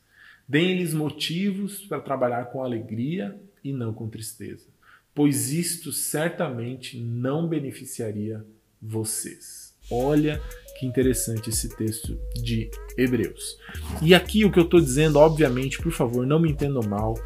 Deem-lhes 0.47 0.93
motivos 0.93 1.79
para 1.85 2.01
trabalhar 2.01 2.45
com 2.45 2.63
alegria 2.63 3.39
e 3.63 3.73
não 3.73 3.93
com 3.93 4.07
tristeza, 4.07 4.67
pois 5.13 5.51
isto 5.51 5.91
certamente 5.91 6.99
não 6.99 7.47
beneficiaria 7.47 8.45
vocês. 8.81 9.73
Olha 9.89 10.41
Que 10.75 10.85
interessante 10.85 11.49
esse 11.49 11.69
texto 11.69 12.19
de 12.35 12.69
Hebreus. 12.97 13.57
E 14.01 14.13
aqui 14.13 14.43
o 14.43 14.51
que 14.51 14.59
eu 14.59 14.65
estou 14.65 14.81
dizendo, 14.81 15.17
obviamente, 15.17 15.77
por 15.77 15.91
favor, 15.91 16.27
não 16.27 16.39
me 16.39 16.51
entendam 16.51 16.83
mal, 16.83 17.17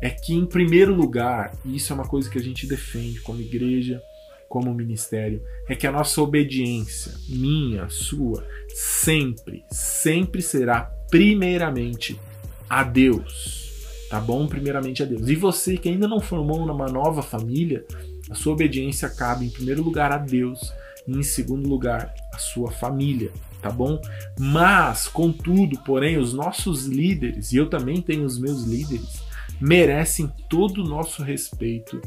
é 0.00 0.10
que 0.10 0.34
em 0.34 0.44
primeiro 0.44 0.94
lugar, 0.94 1.56
e 1.64 1.76
isso 1.76 1.92
é 1.92 1.96
uma 1.96 2.06
coisa 2.06 2.28
que 2.28 2.38
a 2.38 2.42
gente 2.42 2.66
defende 2.66 3.20
como 3.20 3.40
igreja, 3.40 4.02
como 4.48 4.74
ministério, 4.74 5.42
é 5.68 5.74
que 5.74 5.86
a 5.86 5.92
nossa 5.92 6.20
obediência, 6.20 7.12
minha, 7.28 7.88
sua, 7.88 8.46
sempre, 8.68 9.64
sempre 9.70 10.40
será 10.40 10.82
primeiramente 11.10 12.18
a 12.68 12.82
Deus. 12.82 13.68
Tá 14.08 14.18
bom? 14.18 14.46
Primeiramente 14.46 15.02
a 15.02 15.06
Deus. 15.06 15.28
E 15.28 15.34
você 15.34 15.76
que 15.76 15.88
ainda 15.88 16.08
não 16.08 16.18
formou 16.18 16.58
uma 16.58 16.88
nova 16.88 17.22
família, 17.22 17.84
a 18.30 18.34
sua 18.34 18.54
obediência 18.54 19.08
cabe 19.08 19.44
em 19.44 19.50
primeiro 19.50 19.82
lugar 19.82 20.10
a 20.12 20.16
Deus 20.16 20.72
e 21.08 21.18
em 21.18 21.22
segundo 21.22 21.68
lugar 21.68 22.14
a 22.32 22.38
sua 22.38 22.70
família, 22.70 23.32
tá 23.62 23.70
bom? 23.70 24.00
Mas, 24.38 25.08
contudo, 25.08 25.78
porém, 25.80 26.18
os 26.18 26.34
nossos 26.34 26.84
líderes, 26.84 27.52
e 27.52 27.56
eu 27.56 27.68
também 27.68 28.02
tenho 28.02 28.24
os 28.24 28.38
meus 28.38 28.64
líderes, 28.64 29.22
merecem 29.60 30.30
todo 30.48 30.84
o 30.84 30.88
nosso 30.88 31.22
respeito 31.22 32.00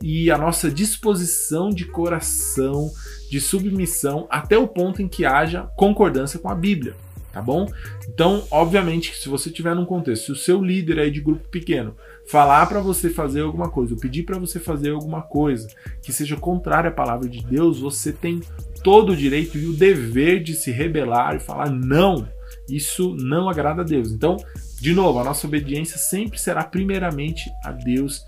e 0.00 0.30
a 0.30 0.38
nossa 0.38 0.70
disposição 0.70 1.68
de 1.68 1.84
coração, 1.84 2.90
de 3.30 3.40
submissão, 3.40 4.26
até 4.30 4.56
o 4.56 4.68
ponto 4.68 5.02
em 5.02 5.08
que 5.08 5.26
haja 5.26 5.64
concordância 5.76 6.38
com 6.38 6.48
a 6.48 6.54
Bíblia 6.54 6.96
tá 7.34 7.42
bom? 7.42 7.66
Então, 8.08 8.46
obviamente, 8.48 9.16
se 9.16 9.28
você 9.28 9.50
tiver 9.50 9.74
num 9.74 9.84
contexto, 9.84 10.26
se 10.26 10.32
o 10.32 10.36
seu 10.36 10.62
líder 10.62 11.00
aí 11.00 11.10
de 11.10 11.20
grupo 11.20 11.48
pequeno 11.48 11.96
falar 12.26 12.66
para 12.66 12.80
você 12.80 13.10
fazer 13.10 13.40
alguma 13.40 13.68
coisa, 13.68 13.92
ou 13.92 14.00
pedir 14.00 14.22
para 14.22 14.38
você 14.38 14.60
fazer 14.60 14.90
alguma 14.90 15.20
coisa 15.20 15.68
que 16.00 16.12
seja 16.12 16.36
contrária 16.36 16.88
à 16.88 16.92
palavra 16.92 17.28
de 17.28 17.44
Deus, 17.44 17.80
você 17.80 18.12
tem 18.12 18.40
todo 18.84 19.12
o 19.12 19.16
direito 19.16 19.58
e 19.58 19.66
o 19.66 19.72
dever 19.72 20.42
de 20.42 20.54
se 20.54 20.70
rebelar 20.70 21.34
e 21.34 21.40
falar 21.40 21.68
não. 21.70 22.28
Isso 22.68 23.16
não 23.16 23.48
agrada 23.48 23.82
a 23.82 23.84
Deus. 23.84 24.12
Então, 24.12 24.36
de 24.80 24.94
novo, 24.94 25.18
a 25.18 25.24
nossa 25.24 25.46
obediência 25.46 25.98
sempre 25.98 26.38
será 26.38 26.62
primeiramente 26.62 27.50
a 27.64 27.72
Deus 27.72 28.24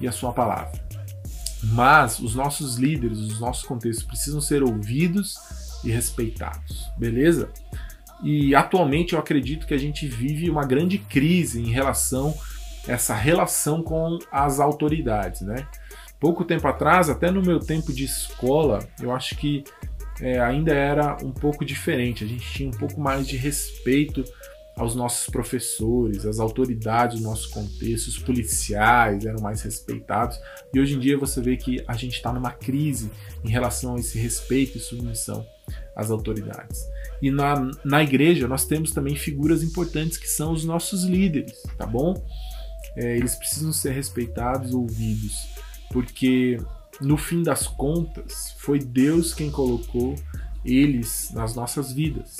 e 0.00 0.08
a 0.08 0.12
sua 0.12 0.32
palavra. 0.32 0.72
Mas 1.62 2.18
os 2.18 2.34
nossos 2.34 2.76
líderes, 2.76 3.18
os 3.18 3.40
nossos 3.40 3.64
contextos 3.64 4.04
precisam 4.04 4.40
ser 4.40 4.62
ouvidos 4.62 5.36
e 5.84 5.90
respeitados. 5.90 6.90
Beleza? 6.96 7.50
E 8.22 8.54
atualmente 8.54 9.12
eu 9.12 9.18
acredito 9.18 9.66
que 9.66 9.74
a 9.74 9.78
gente 9.78 10.06
vive 10.06 10.50
uma 10.50 10.64
grande 10.64 10.98
crise 10.98 11.60
em 11.60 11.70
relação 11.70 12.34
a 12.86 12.92
essa 12.92 13.14
relação 13.14 13.82
com 13.82 14.18
as 14.32 14.58
autoridades, 14.58 15.42
né? 15.42 15.66
Pouco 16.18 16.44
tempo 16.44 16.66
atrás, 16.66 17.08
até 17.08 17.30
no 17.30 17.42
meu 17.42 17.60
tempo 17.60 17.92
de 17.92 18.04
escola, 18.04 18.80
eu 19.00 19.12
acho 19.12 19.36
que 19.36 19.62
é, 20.20 20.40
ainda 20.40 20.72
era 20.74 21.16
um 21.22 21.30
pouco 21.30 21.64
diferente. 21.64 22.24
A 22.24 22.26
gente 22.26 22.50
tinha 22.52 22.68
um 22.68 22.72
pouco 22.72 23.00
mais 23.00 23.28
de 23.28 23.36
respeito 23.36 24.24
aos 24.76 24.94
nossos 24.94 25.28
professores, 25.28 26.24
às 26.24 26.38
autoridades 26.38 27.20
do 27.20 27.24
nosso 27.24 27.50
contexto, 27.50 28.08
os 28.08 28.18
policiais 28.18 29.24
eram 29.26 29.40
mais 29.40 29.60
respeitados. 29.62 30.38
E 30.72 30.80
hoje 30.80 30.94
em 30.94 30.98
dia 30.98 31.18
você 31.18 31.40
vê 31.40 31.56
que 31.56 31.84
a 31.86 31.94
gente 31.94 32.14
está 32.14 32.32
numa 32.32 32.52
crise 32.52 33.10
em 33.44 33.50
relação 33.50 33.96
a 33.96 33.98
esse 33.98 34.18
respeito 34.18 34.78
e 34.78 34.80
submissão 34.80 35.46
às 35.98 36.12
autoridades. 36.12 36.80
E 37.20 37.28
na, 37.28 37.70
na 37.84 38.02
igreja 38.02 38.46
nós 38.46 38.64
temos 38.64 38.92
também 38.92 39.16
figuras 39.16 39.64
importantes 39.64 40.16
que 40.16 40.28
são 40.28 40.52
os 40.52 40.64
nossos 40.64 41.02
líderes, 41.02 41.60
tá 41.76 41.84
bom? 41.84 42.14
É, 42.96 43.16
eles 43.16 43.34
precisam 43.34 43.72
ser 43.72 43.90
respeitados, 43.90 44.72
ouvidos, 44.72 45.48
porque 45.92 46.58
no 47.00 47.16
fim 47.16 47.42
das 47.42 47.66
contas 47.66 48.54
foi 48.58 48.78
Deus 48.78 49.34
quem 49.34 49.50
colocou 49.50 50.14
eles 50.64 51.30
nas 51.34 51.54
nossas 51.56 51.92
vidas. 51.92 52.38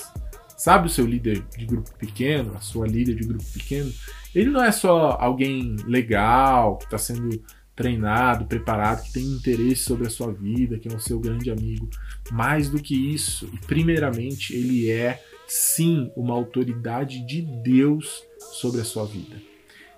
Sabe 0.56 0.86
o 0.86 0.90
seu 0.90 1.06
líder 1.06 1.44
de 1.56 1.66
grupo 1.66 1.90
pequeno, 1.96 2.56
a 2.56 2.60
sua 2.60 2.86
líder 2.86 3.14
de 3.14 3.26
grupo 3.26 3.44
pequeno? 3.52 3.92
Ele 4.34 4.50
não 4.50 4.62
é 4.62 4.72
só 4.72 5.16
alguém 5.20 5.76
legal 5.84 6.76
que 6.76 6.84
está 6.84 6.98
sendo 6.98 7.40
treinado, 7.78 8.44
preparado, 8.44 9.04
que 9.04 9.12
tem 9.12 9.22
interesse 9.22 9.84
sobre 9.84 10.08
a 10.08 10.10
sua 10.10 10.32
vida, 10.32 10.80
que 10.80 10.88
é 10.88 10.92
o 10.92 10.98
seu 10.98 11.20
grande 11.20 11.48
amigo. 11.48 11.88
Mais 12.32 12.68
do 12.68 12.82
que 12.82 13.14
isso, 13.14 13.48
primeiramente, 13.68 14.52
ele 14.52 14.90
é 14.90 15.22
sim 15.46 16.10
uma 16.16 16.34
autoridade 16.34 17.24
de 17.24 17.40
Deus 17.40 18.24
sobre 18.40 18.80
a 18.80 18.84
sua 18.84 19.06
vida. 19.06 19.40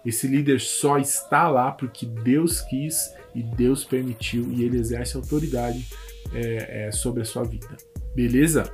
Esse 0.05 0.29
líder 0.29 0.61
só 0.61 0.99
está 0.99 1.49
lá 1.49 1.73
porque 1.73 2.05
Deus 2.05 2.61
quis 2.61 3.14
e 3.35 3.43
Deus 3.43 3.83
permitiu 3.83 4.53
e 4.53 4.62
ele 4.62 4.79
exerce 4.79 5.16
autoridade 5.16 5.87
é, 6.35 6.88
é, 6.88 6.93
sobre 6.93 7.23
a 7.23 7.25
sua 7.25 7.45
vida. 7.45 7.79
Beleza? 8.14 8.71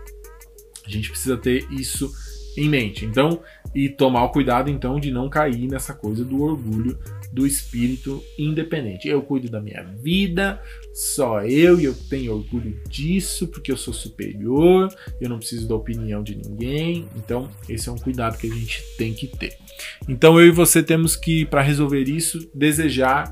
A 0.84 0.90
gente 0.90 1.10
precisa 1.10 1.36
ter 1.36 1.70
isso 1.70 2.12
em 2.56 2.68
mente. 2.68 3.04
Então, 3.04 3.40
e 3.74 3.88
tomar 3.88 4.24
o 4.24 4.30
cuidado 4.30 4.70
então 4.70 4.98
de 4.98 5.10
não 5.10 5.28
cair 5.28 5.68
nessa 5.68 5.92
coisa 5.92 6.24
do 6.24 6.42
orgulho 6.42 6.98
do 7.30 7.46
espírito 7.46 8.22
independente. 8.38 9.06
Eu 9.06 9.20
cuido 9.20 9.50
da 9.50 9.60
minha 9.60 9.82
vida, 10.02 10.60
só 10.94 11.42
eu 11.42 11.78
e 11.78 11.84
eu 11.84 11.94
tenho 11.94 12.32
orgulho 12.32 12.80
disso 12.88 13.46
porque 13.48 13.70
eu 13.70 13.76
sou 13.76 13.92
superior, 13.92 14.88
eu 15.20 15.28
não 15.28 15.38
preciso 15.38 15.68
da 15.68 15.74
opinião 15.74 16.22
de 16.22 16.34
ninguém. 16.34 17.06
Então, 17.16 17.50
esse 17.68 17.88
é 17.88 17.92
um 17.92 17.98
cuidado 17.98 18.38
que 18.38 18.50
a 18.50 18.54
gente 18.54 18.82
tem 18.96 19.12
que 19.12 19.26
ter. 19.26 19.58
Então, 20.08 20.40
eu 20.40 20.46
e 20.46 20.50
você 20.50 20.82
temos 20.82 21.14
que, 21.14 21.44
para 21.44 21.60
resolver 21.60 22.04
isso, 22.04 22.50
desejar, 22.54 23.30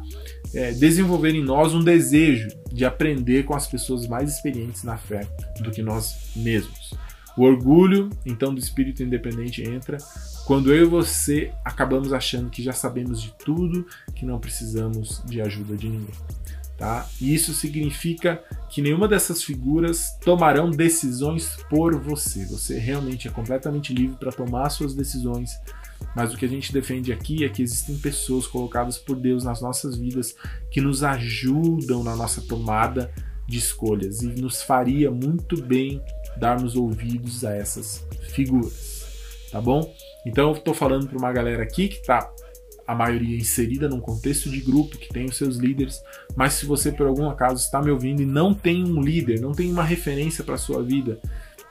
é, 0.54 0.72
desenvolver 0.72 1.34
em 1.34 1.42
nós 1.42 1.72
um 1.72 1.82
desejo 1.82 2.48
de 2.70 2.84
aprender 2.84 3.44
com 3.44 3.54
as 3.54 3.66
pessoas 3.66 4.06
mais 4.06 4.30
experientes 4.30 4.82
na 4.82 4.98
fé 4.98 5.26
do 5.60 5.70
que 5.70 5.82
nós 5.82 6.14
mesmos. 6.36 6.92
O 7.36 7.42
orgulho, 7.42 8.10
então, 8.24 8.54
do 8.54 8.60
espírito 8.60 9.02
independente 9.02 9.62
entra 9.62 9.98
quando 10.44 10.72
eu 10.72 10.84
e 10.84 10.88
você 10.88 11.52
acabamos 11.64 12.12
achando 12.12 12.50
que 12.50 12.62
já 12.62 12.72
sabemos 12.72 13.20
de 13.20 13.34
tudo, 13.44 13.86
que 14.14 14.24
não 14.24 14.38
precisamos 14.38 15.22
de 15.26 15.40
ajuda 15.40 15.76
de 15.76 15.88
ninguém. 15.88 16.14
Tá? 16.76 17.08
Isso 17.20 17.54
significa 17.54 18.42
que 18.68 18.82
nenhuma 18.82 19.06
dessas 19.06 19.42
figuras 19.42 20.16
tomarão 20.24 20.70
decisões 20.70 21.56
por 21.70 21.98
você. 21.98 22.44
Você 22.46 22.78
realmente 22.78 23.28
é 23.28 23.30
completamente 23.30 23.94
livre 23.94 24.16
para 24.16 24.32
tomar 24.32 24.68
suas 24.70 24.94
decisões. 24.94 25.52
Mas 26.14 26.34
o 26.34 26.36
que 26.36 26.44
a 26.44 26.48
gente 26.48 26.72
defende 26.72 27.12
aqui 27.12 27.44
é 27.44 27.48
que 27.48 27.62
existem 27.62 27.96
pessoas 27.96 28.46
colocadas 28.46 28.98
por 28.98 29.16
Deus 29.16 29.44
nas 29.44 29.60
nossas 29.60 29.96
vidas 29.96 30.34
que 30.70 30.80
nos 30.80 31.02
ajudam 31.02 32.02
na 32.02 32.16
nossa 32.16 32.40
tomada 32.42 33.12
de 33.46 33.58
escolhas 33.58 34.22
e 34.22 34.26
nos 34.26 34.62
faria 34.62 35.10
muito 35.10 35.62
bem 35.62 36.02
darmos 36.36 36.76
ouvidos 36.76 37.44
a 37.44 37.54
essas 37.54 38.04
figuras, 38.30 39.48
tá 39.50 39.60
bom? 39.60 39.94
Então 40.26 40.50
eu 40.50 40.56
estou 40.56 40.74
falando 40.74 41.06
para 41.06 41.18
uma 41.18 41.32
galera 41.32 41.62
aqui 41.62 41.88
que 41.88 41.96
está 41.96 42.32
a 42.86 42.94
maioria 42.94 43.36
inserida 43.36 43.88
num 43.88 44.00
contexto 44.00 44.50
de 44.50 44.60
grupo 44.60 44.98
que 44.98 45.08
tem 45.08 45.24
os 45.24 45.36
seus 45.36 45.56
líderes, 45.56 46.02
mas 46.36 46.54
se 46.54 46.66
você 46.66 46.92
por 46.92 47.06
algum 47.06 47.28
acaso 47.28 47.62
está 47.62 47.80
me 47.80 47.90
ouvindo 47.90 48.20
e 48.22 48.26
não 48.26 48.52
tem 48.52 48.84
um 48.84 49.00
líder, 49.00 49.40
não 49.40 49.52
tem 49.52 49.70
uma 49.70 49.82
referência 49.82 50.44
para 50.44 50.58
sua 50.58 50.82
vida, 50.82 51.18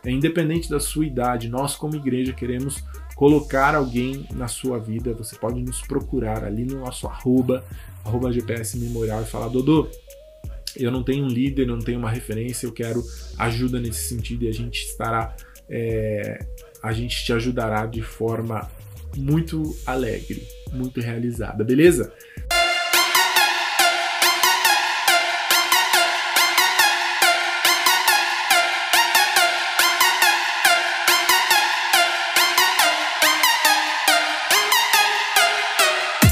é 0.04 0.12
independente 0.12 0.70
da 0.70 0.80
sua 0.80 1.06
idade, 1.06 1.50
nós 1.50 1.76
como 1.76 1.96
igreja 1.96 2.34
queremos 2.34 2.84
colocar 3.16 3.76
alguém 3.76 4.26
na 4.34 4.48
sua 4.48 4.80
vida, 4.80 5.14
você 5.14 5.36
pode 5.36 5.62
nos 5.62 5.82
procurar 5.82 6.44
ali 6.44 6.66
no 6.66 6.80
nosso 6.80 7.08
arroba, 7.08 7.64
arroba 8.04 8.34
GPS 8.34 8.78
Memorial 8.78 9.22
e 9.22 9.26
falar, 9.26 9.48
Dodô, 9.48 9.88
eu 10.76 10.92
não 10.92 11.04
tenho 11.04 11.26
um 11.26 11.28
líder, 11.28 11.68
não 11.68 11.80
tenho 11.80 12.00
uma 12.00 12.10
referência, 12.10 12.66
eu 12.66 12.72
quero 12.72 13.04
ajuda 13.38 13.80
nesse 13.80 14.08
sentido 14.10 14.46
e 14.46 14.48
a 14.48 14.54
gente 14.54 14.86
estará, 14.86 15.36
é, 15.70 16.40
a 16.82 16.92
gente 16.92 17.24
te 17.24 17.34
ajudará 17.34 17.86
de 17.86 18.02
forma 18.02 18.70
muito 19.16 19.76
alegre, 19.86 20.48
muito 20.72 21.00
realizada, 21.00 21.64
beleza? 21.64 22.14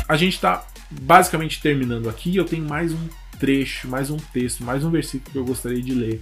A 0.08 0.18
gente 0.18 0.34
está 0.34 0.68
basicamente 0.90 1.62
terminando 1.62 2.10
aqui. 2.10 2.36
Eu 2.36 2.44
tenho 2.44 2.68
mais 2.68 2.92
um 2.92 3.08
trecho, 3.42 3.88
mais 3.88 4.12
um 4.12 4.18
texto, 4.18 4.64
mais 4.64 4.86
um 4.86 4.92
versículo 4.92 5.32
que 5.32 5.38
eu 5.40 5.44
gostaria 5.44 5.82
de 5.82 5.96
ler. 5.96 6.22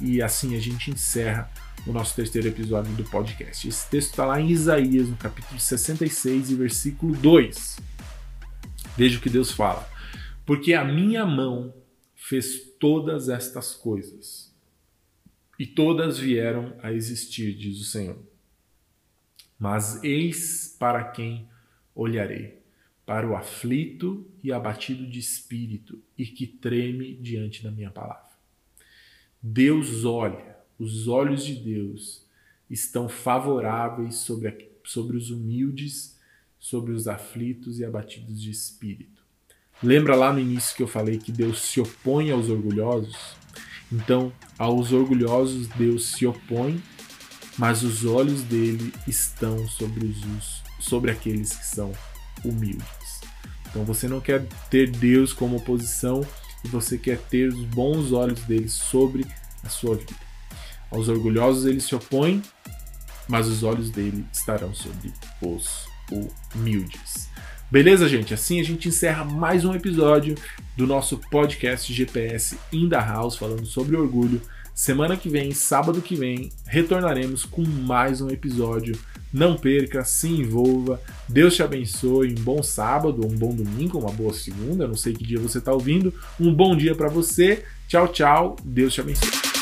E 0.00 0.20
assim 0.20 0.56
a 0.56 0.60
gente 0.60 0.90
encerra 0.90 1.48
o 1.86 1.92
nosso 1.92 2.16
terceiro 2.16 2.48
episódio 2.48 2.92
do 2.94 3.04
podcast. 3.04 3.68
Esse 3.68 3.88
texto 3.88 4.10
está 4.10 4.26
lá 4.26 4.40
em 4.40 4.50
Isaías, 4.50 5.08
no 5.08 5.16
capítulo 5.16 5.60
66 5.60 6.50
e 6.50 6.54
versículo 6.56 7.14
2. 7.14 7.78
Veja 8.96 9.16
o 9.16 9.20
que 9.20 9.30
Deus 9.30 9.52
fala. 9.52 9.88
Porque 10.44 10.74
a 10.74 10.84
minha 10.84 11.24
mão 11.24 11.72
fez 12.16 12.60
todas 12.80 13.28
estas 13.28 13.72
coisas, 13.72 14.52
e 15.56 15.64
todas 15.64 16.18
vieram 16.18 16.74
a 16.82 16.92
existir, 16.92 17.54
diz 17.54 17.80
o 17.80 17.84
Senhor. 17.84 18.18
Mas 19.56 20.02
eis 20.02 20.74
para 20.80 21.04
quem 21.04 21.48
olharei 21.94 22.59
para 23.10 23.26
o 23.26 23.34
aflito 23.34 24.24
e 24.40 24.52
abatido 24.52 25.04
de 25.04 25.18
espírito 25.18 26.00
e 26.16 26.24
que 26.24 26.46
treme 26.46 27.16
diante 27.16 27.60
da 27.60 27.68
minha 27.68 27.90
palavra. 27.90 28.30
Deus 29.42 30.04
olha, 30.04 30.56
os 30.78 31.08
olhos 31.08 31.44
de 31.44 31.56
Deus 31.56 32.24
estão 32.70 33.08
favoráveis 33.08 34.14
sobre, 34.14 34.46
a, 34.46 34.54
sobre 34.84 35.16
os 35.16 35.28
humildes, 35.32 36.20
sobre 36.56 36.92
os 36.92 37.08
aflitos 37.08 37.80
e 37.80 37.84
abatidos 37.84 38.40
de 38.40 38.48
espírito. 38.48 39.24
Lembra 39.82 40.14
lá 40.14 40.32
no 40.32 40.38
início 40.38 40.76
que 40.76 40.82
eu 40.84 40.86
falei 40.86 41.18
que 41.18 41.32
Deus 41.32 41.62
se 41.62 41.80
opõe 41.80 42.30
aos 42.30 42.48
orgulhosos? 42.48 43.34
Então, 43.90 44.32
aos 44.56 44.92
orgulhosos 44.92 45.66
Deus 45.66 46.12
se 46.12 46.26
opõe, 46.26 46.80
mas 47.58 47.82
os 47.82 48.04
olhos 48.04 48.44
dele 48.44 48.92
estão 49.08 49.66
sobre, 49.66 50.06
os, 50.06 50.62
sobre 50.78 51.10
aqueles 51.10 51.56
que 51.56 51.66
são 51.66 51.92
humildes. 52.44 52.99
Então 53.70 53.84
você 53.84 54.08
não 54.08 54.20
quer 54.20 54.44
ter 54.68 54.90
Deus 54.90 55.32
como 55.32 55.56
oposição 55.56 56.26
e 56.64 56.68
você 56.68 56.98
quer 56.98 57.18
ter 57.18 57.48
os 57.48 57.64
bons 57.64 58.12
olhos 58.12 58.40
dele 58.40 58.68
sobre 58.68 59.24
a 59.64 59.68
sua 59.68 59.96
vida. 59.96 60.14
Aos 60.90 61.08
orgulhosos 61.08 61.66
ele 61.66 61.80
se 61.80 61.94
opõe, 61.94 62.42
mas 63.28 63.46
os 63.46 63.62
olhos 63.62 63.90
dele 63.90 64.26
estarão 64.32 64.74
sobre 64.74 65.12
os 65.40 65.86
humildes. 66.54 67.30
Beleza, 67.70 68.08
gente? 68.08 68.34
Assim 68.34 68.58
a 68.58 68.64
gente 68.64 68.88
encerra 68.88 69.24
mais 69.24 69.64
um 69.64 69.72
episódio 69.72 70.34
do 70.76 70.88
nosso 70.88 71.18
podcast 71.30 71.92
GPS 71.92 72.58
in 72.72 72.88
the 72.88 72.96
House 72.96 73.36
falando 73.36 73.64
sobre 73.64 73.96
orgulho. 73.96 74.42
Semana 74.74 75.16
que 75.16 75.28
vem, 75.28 75.52
sábado 75.52 76.02
que 76.02 76.16
vem, 76.16 76.50
retornaremos 76.66 77.44
com 77.44 77.62
mais 77.62 78.20
um 78.20 78.28
episódio. 78.28 78.98
Não 79.32 79.56
perca, 79.56 80.04
se 80.04 80.28
envolva. 80.28 81.00
Deus 81.28 81.54
te 81.54 81.62
abençoe. 81.62 82.32
Um 82.32 82.42
bom 82.42 82.62
sábado, 82.62 83.24
um 83.24 83.36
bom 83.36 83.54
domingo, 83.54 83.98
uma 83.98 84.10
boa 84.10 84.32
segunda. 84.32 84.88
Não 84.88 84.96
sei 84.96 85.12
que 85.12 85.24
dia 85.24 85.38
você 85.38 85.58
está 85.58 85.72
ouvindo. 85.72 86.12
Um 86.38 86.52
bom 86.52 86.76
dia 86.76 86.94
para 86.94 87.08
você. 87.08 87.64
Tchau, 87.86 88.08
tchau. 88.08 88.56
Deus 88.64 88.92
te 88.94 89.00
abençoe. 89.00 89.59